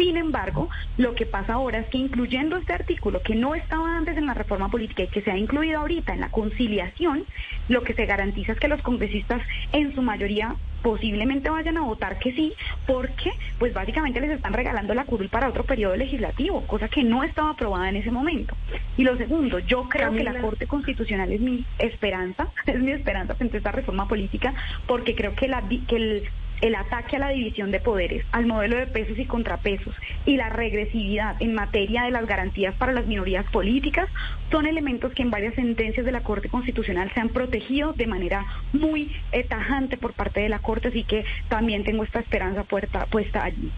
[0.00, 4.16] Sin embargo, lo que pasa ahora es que incluyendo este artículo que no estaba antes
[4.16, 7.26] en la reforma política y que se ha incluido ahorita en la conciliación,
[7.68, 9.42] lo que se garantiza es que los congresistas
[9.72, 12.54] en su mayoría posiblemente vayan a votar que sí,
[12.86, 17.22] porque pues básicamente les están regalando la curul para otro periodo legislativo, cosa que no
[17.22, 18.56] estaba aprobada en ese momento.
[18.96, 23.34] Y lo segundo, yo creo que la Corte Constitucional es mi esperanza, es mi esperanza
[23.34, 24.54] frente a esta reforma política,
[24.86, 26.30] porque creo que, la, que el
[26.60, 29.94] el ataque a la división de poderes, al modelo de pesos y contrapesos
[30.26, 34.08] y la regresividad en materia de las garantías para las minorías políticas
[34.50, 38.44] son elementos que en varias sentencias de la Corte Constitucional se han protegido de manera
[38.72, 39.10] muy
[39.48, 43.70] tajante por parte de la Corte, así que también tengo esta esperanza puesta allí.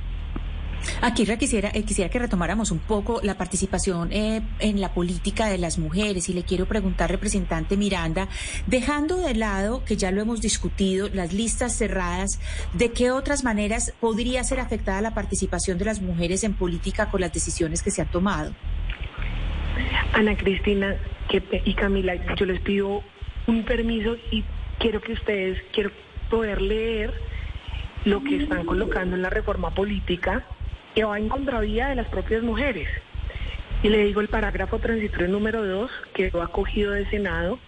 [1.01, 5.59] Aquí quisiera, eh, quisiera que retomáramos un poco la participación eh, en la política de
[5.59, 8.28] las mujeres y le quiero preguntar, representante Miranda,
[8.66, 12.41] dejando de lado, que ya lo hemos discutido, las listas cerradas,
[12.72, 17.20] ¿de qué otras maneras podría ser afectada la participación de las mujeres en política con
[17.20, 18.53] las decisiones que se han tomado?
[20.12, 20.97] Ana Cristina
[21.64, 23.03] y Camila, yo les pido
[23.47, 24.45] un permiso y
[24.78, 25.91] quiero que ustedes, quiero
[26.30, 27.12] poder leer
[28.05, 30.45] lo que están colocando en la reforma política
[30.95, 32.88] que va en contravía de las propias mujeres.
[33.82, 37.59] Y le digo el parágrafo transitorio número 2, que lo ha cogido del Senado,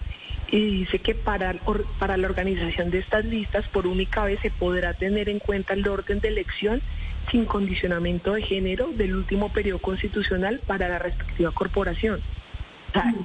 [0.49, 1.55] y dice que para,
[1.99, 5.87] para la organización de estas listas, por única vez se podrá tener en cuenta el
[5.89, 6.83] orden de elección
[7.31, 12.20] sin condicionamiento de género del último periodo constitucional para la respectiva corporación.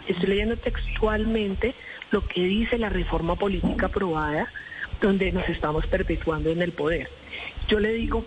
[0.08, 1.76] estoy leyendo textualmente
[2.12, 4.48] lo que dice la reforma política aprobada,
[5.02, 7.10] donde nos estamos perpetuando en el poder.
[7.68, 8.26] Yo le digo,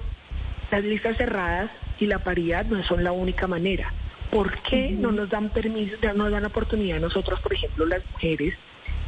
[0.73, 1.71] las listas cerradas
[2.01, 3.93] y la paridad no son la única manera.
[4.31, 8.03] ¿Por qué no nos dan permiso, no nos dan oportunidad a nosotros, por ejemplo, las
[8.13, 8.55] mujeres,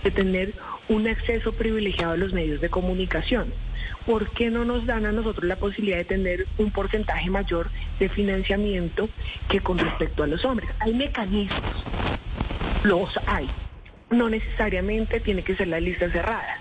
[0.04, 0.52] de tener
[0.90, 3.54] un acceso privilegiado a los medios de comunicación?
[4.04, 8.10] ¿Por qué no nos dan a nosotros la posibilidad de tener un porcentaje mayor de
[8.10, 9.08] financiamiento
[9.48, 10.68] que con respecto a los hombres?
[10.80, 11.84] Hay mecanismos,
[12.82, 13.48] los hay.
[14.10, 16.60] No necesariamente tiene que ser la lista cerrada.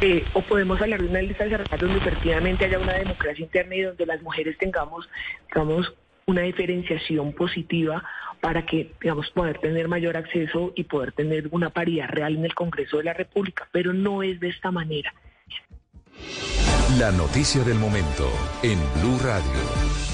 [0.00, 3.82] Eh, o podemos hablar de una lista cerrada donde efectivamente haya una democracia interna y
[3.82, 5.08] donde las mujeres tengamos,
[5.48, 5.94] digamos,
[6.26, 8.02] una diferenciación positiva
[8.40, 12.54] para que, digamos, poder tener mayor acceso y poder tener una paridad real en el
[12.54, 15.14] Congreso de la República, pero no es de esta manera.
[16.98, 18.30] La noticia del momento
[18.62, 20.13] en Blue Radio.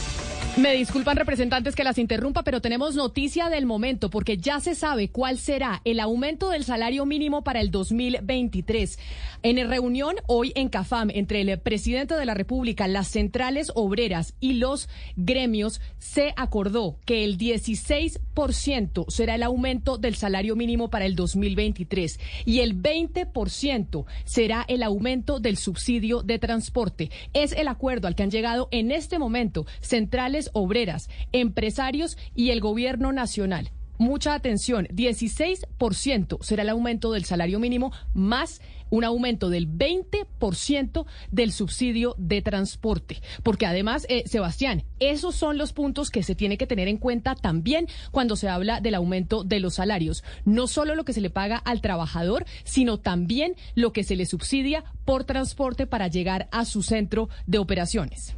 [0.60, 5.08] Me disculpan representantes que las interrumpa, pero tenemos noticia del momento porque ya se sabe
[5.08, 8.98] cuál será el aumento del salario mínimo para el 2023.
[9.42, 14.52] En reunión hoy en CAFAM entre el presidente de la República, las centrales obreras y
[14.52, 21.16] los gremios, se acordó que el 16% será el aumento del salario mínimo para el
[21.16, 27.10] 2023 y el 20% será el aumento del subsidio de transporte.
[27.32, 32.60] Es el acuerdo al que han llegado en este momento centrales obreras, empresarios y el
[32.60, 33.70] gobierno nacional.
[33.98, 41.52] mucha atención, 16% será el aumento del salario mínimo más un aumento del 20% del
[41.52, 43.22] subsidio de transporte.
[43.42, 47.34] Porque además, eh, Sebastián, esos son los puntos que se tiene que tener en cuenta
[47.34, 50.22] también cuando se habla del aumento de los salarios.
[50.44, 54.26] No solo lo que se le paga al trabajador, sino también lo que se le
[54.26, 58.36] subsidia por transporte para llegar a su centro de operaciones.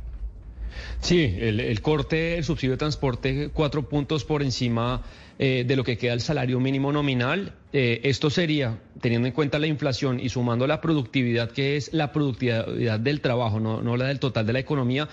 [1.00, 5.02] Sí, el, corte, el subsidio de transporte, cuatro puntos por encima
[5.38, 7.54] eh, de lo que queda el salario mínimo nominal.
[7.72, 12.12] Eh, esto sería, teniendo en cuenta la inflación y sumando la productividad, que es la
[12.12, 15.08] productividad del trabajo, no, la del total de la economía,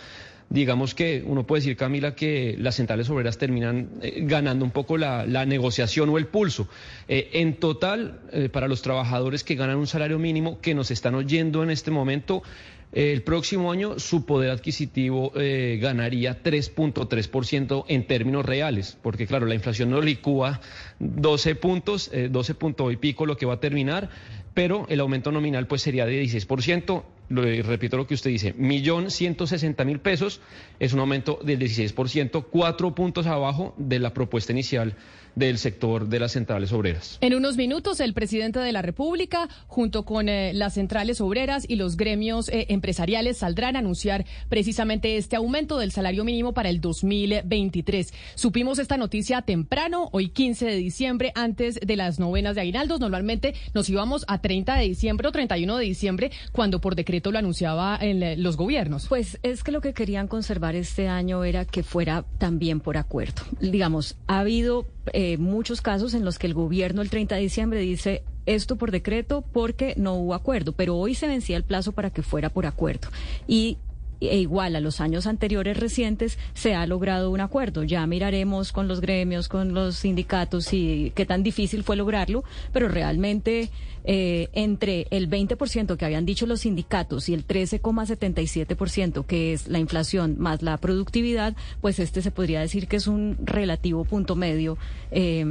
[0.49, 4.97] digamos que uno puede decir, Camila, que las centrales obreras terminan eh, ganando un poco
[4.97, 6.67] la, negociación o el pulso.
[7.07, 8.19] en total,
[8.51, 12.43] para los trabajadores que ganan un salario mínimo, que nos están oyendo en este momento,
[12.91, 19.53] el próximo año su poder adquisitivo eh, ganaría 3.3% en términos reales, porque claro, la
[19.53, 20.59] inflación no licúa
[20.99, 24.09] 12 puntos, 12 eh, puntos y pico lo que va a terminar,
[24.55, 27.03] pero el aumento nominal pues sería de 16%.
[27.29, 30.41] Lo, repito lo que usted dice, millón ciento sesenta mil pesos
[30.79, 34.95] es un aumento del 16%, cuatro puntos abajo de la propuesta inicial
[35.35, 37.17] del sector de las centrales obreras.
[37.21, 41.75] En unos minutos, el presidente de la República, junto con eh, las centrales obreras y
[41.75, 46.81] los gremios eh, empresariales, saldrán a anunciar precisamente este aumento del salario mínimo para el
[46.81, 48.13] 2023.
[48.35, 52.99] Supimos esta noticia temprano, hoy 15 de diciembre, antes de las novenas de aguinaldos.
[52.99, 57.39] Normalmente nos íbamos a 30 de diciembre o 31 de diciembre, cuando por decreto lo
[57.39, 59.07] anunciaba en eh, los gobiernos.
[59.07, 63.43] Pues es que lo que querían conservar este año era que fuera también por acuerdo.
[63.59, 64.87] Digamos, ha habido
[65.21, 68.89] eh, muchos casos en los que el gobierno el 30 de diciembre dice esto por
[68.89, 72.65] decreto porque no hubo acuerdo, pero hoy se vencía el plazo para que fuera por
[72.65, 73.09] acuerdo.
[73.45, 73.79] Y
[74.21, 77.83] e igual a los años anteriores recientes se ha logrado un acuerdo.
[77.83, 82.43] Ya miraremos con los gremios, con los sindicatos y qué tan difícil fue lograrlo,
[82.73, 83.69] pero realmente
[84.03, 89.79] eh, entre el 20% que habían dicho los sindicatos y el 13,77% que es la
[89.79, 94.77] inflación más la productividad, pues este se podría decir que es un relativo punto medio.
[95.11, 95.45] Eh,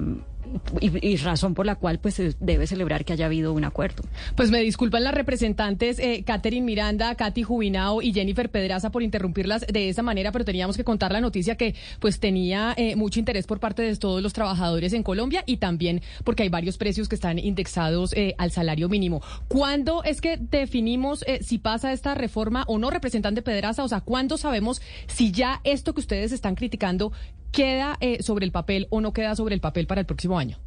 [0.80, 4.03] y, razón por la cual pues se debe celebrar que haya habido un acuerdo.
[4.36, 9.66] Pues me disculpan las representantes eh, Catherine Miranda, Katy Jubinao y Jennifer Pedraza por interrumpirlas
[9.66, 13.46] de esa manera, pero teníamos que contar la noticia que pues tenía eh, mucho interés
[13.46, 17.14] por parte de todos los trabajadores en Colombia y también porque hay varios precios que
[17.14, 19.22] están indexados eh, al salario mínimo.
[19.49, 23.84] ¿Cuándo es que definimos eh, si pasa esta reforma o no, representante Pedraza?
[23.84, 27.12] O sea, ¿cuándo sabemos si ya esto que ustedes están criticando
[27.53, 30.59] queda eh, sobre el papel o no queda sobre el papel para el próximo año?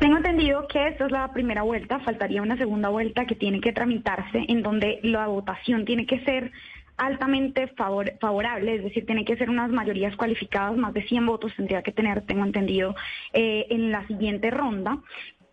[0.00, 3.72] Tengo entendido que esta es la primera vuelta, faltaría una segunda vuelta que tiene que
[3.72, 6.52] tramitarse, en donde la votación tiene que ser
[6.96, 11.82] altamente favorable, es decir, tiene que ser unas mayorías cualificadas, más de 100 votos tendría
[11.82, 12.94] que tener, tengo entendido,
[13.32, 14.98] eh, en la siguiente ronda.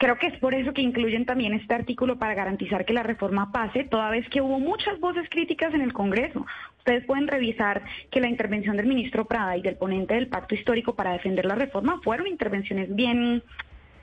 [0.01, 3.51] Creo que es por eso que incluyen también este artículo para garantizar que la reforma
[3.51, 6.43] pase, toda vez que hubo muchas voces críticas en el Congreso.
[6.79, 10.95] Ustedes pueden revisar que la intervención del ministro Prada y del ponente del pacto histórico
[10.95, 13.43] para defender la reforma fueron intervenciones bien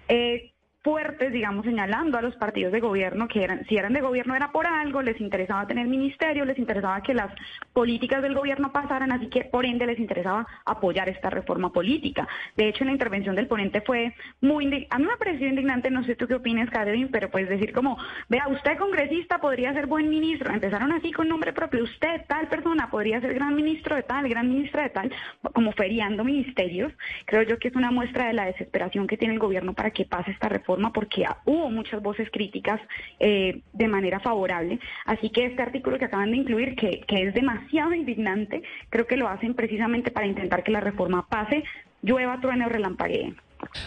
[0.07, 0.53] eh,
[0.89, 4.51] fuertes, digamos, señalando a los partidos de gobierno que eran, si eran de gobierno era
[4.53, 7.31] por algo, les interesaba tener ministerio, les interesaba que las
[7.75, 12.27] políticas del gobierno pasaran, así que por ende les interesaba apoyar esta reforma política.
[12.57, 16.17] De hecho, la intervención del ponente fue muy, a mí me pareció indignante, no sé
[16.17, 17.99] tú qué opinas, Catherine, pero pues decir como,
[18.31, 22.89] vea, usted congresista podría ser buen ministro, empezaron así con nombre propio, usted tal persona
[22.89, 25.13] podría ser gran ministro de tal, gran ministra de tal,
[25.53, 26.95] como feriando ministerios,
[27.27, 30.07] creo yo que es una muestra de la desesperación que tiene el gobierno para que
[30.07, 32.81] pase esta reforma porque hubo muchas voces críticas
[33.19, 34.79] eh, de manera favorable.
[35.05, 39.29] Así que este artículo que acaban de incluir, que, es demasiado indignante, creo que lo
[39.29, 41.65] hacen precisamente para intentar que la reforma pase,
[42.03, 43.35] llueva, truene o relampaguee.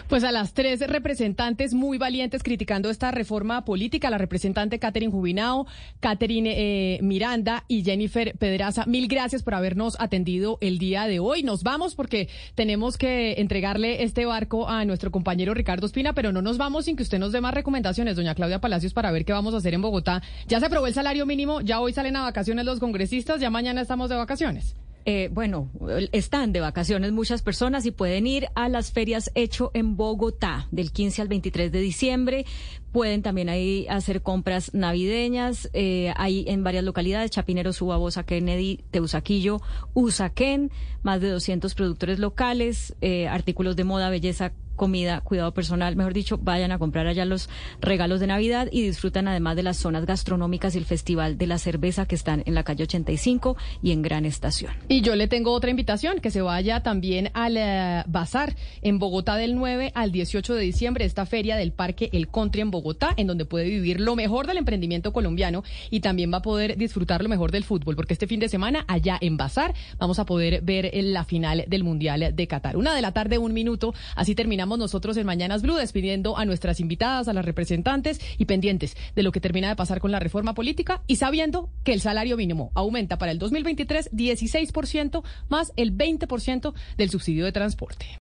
[0.07, 5.67] Pues a las tres representantes muy valientes criticando esta reforma política, la representante Catherine Jubinao,
[5.99, 11.43] Catherine eh, Miranda y Jennifer Pedraza, mil gracias por habernos atendido el día de hoy.
[11.43, 16.41] Nos vamos porque tenemos que entregarle este barco a nuestro compañero Ricardo Espina, pero no
[16.41, 19.33] nos vamos sin que usted nos dé más recomendaciones, doña Claudia Palacios, para ver qué
[19.33, 20.21] vamos a hacer en Bogotá.
[20.47, 23.81] Ya se aprobó el salario mínimo, ya hoy salen a vacaciones los congresistas, ya mañana
[23.81, 24.75] estamos de vacaciones.
[25.05, 25.69] Eh, bueno,
[26.11, 30.91] están de vacaciones muchas personas y pueden ir a las ferias Hecho en Bogotá del
[30.91, 32.45] 15 al 23 de diciembre.
[32.91, 35.69] Pueden también ahí hacer compras navideñas.
[35.73, 39.61] Eh, hay en varias localidades, Chapinero, Subabosa, Kennedy, Teusaquillo,
[39.93, 40.71] Usaquén,
[41.01, 44.51] más de 200 productores locales, eh, artículos de moda, belleza,
[44.81, 47.49] comida, cuidado personal, mejor dicho, vayan a comprar allá los
[47.81, 51.59] regalos de Navidad y disfrutan además de las zonas gastronómicas y el Festival de la
[51.59, 54.73] Cerveza que están en la calle 85 y en Gran Estación.
[54.87, 59.35] Y yo le tengo otra invitación, que se vaya también al eh, Bazar en Bogotá
[59.35, 63.27] del 9 al 18 de diciembre, esta feria del Parque El Country en Bogotá, en
[63.27, 67.29] donde puede vivir lo mejor del emprendimiento colombiano y también va a poder disfrutar lo
[67.29, 70.89] mejor del fútbol, porque este fin de semana allá en Bazar vamos a poder ver
[70.91, 72.77] la final del Mundial de Qatar.
[72.77, 76.79] Una de la tarde, un minuto, así terminamos nosotros en Mañanas Blue, despidiendo a nuestras
[76.79, 80.53] invitadas, a las representantes y pendientes de lo que termina de pasar con la reforma
[80.53, 86.73] política y sabiendo que el salario mínimo aumenta para el 2023 16% más el 20%
[86.97, 88.05] del subsidio de transporte.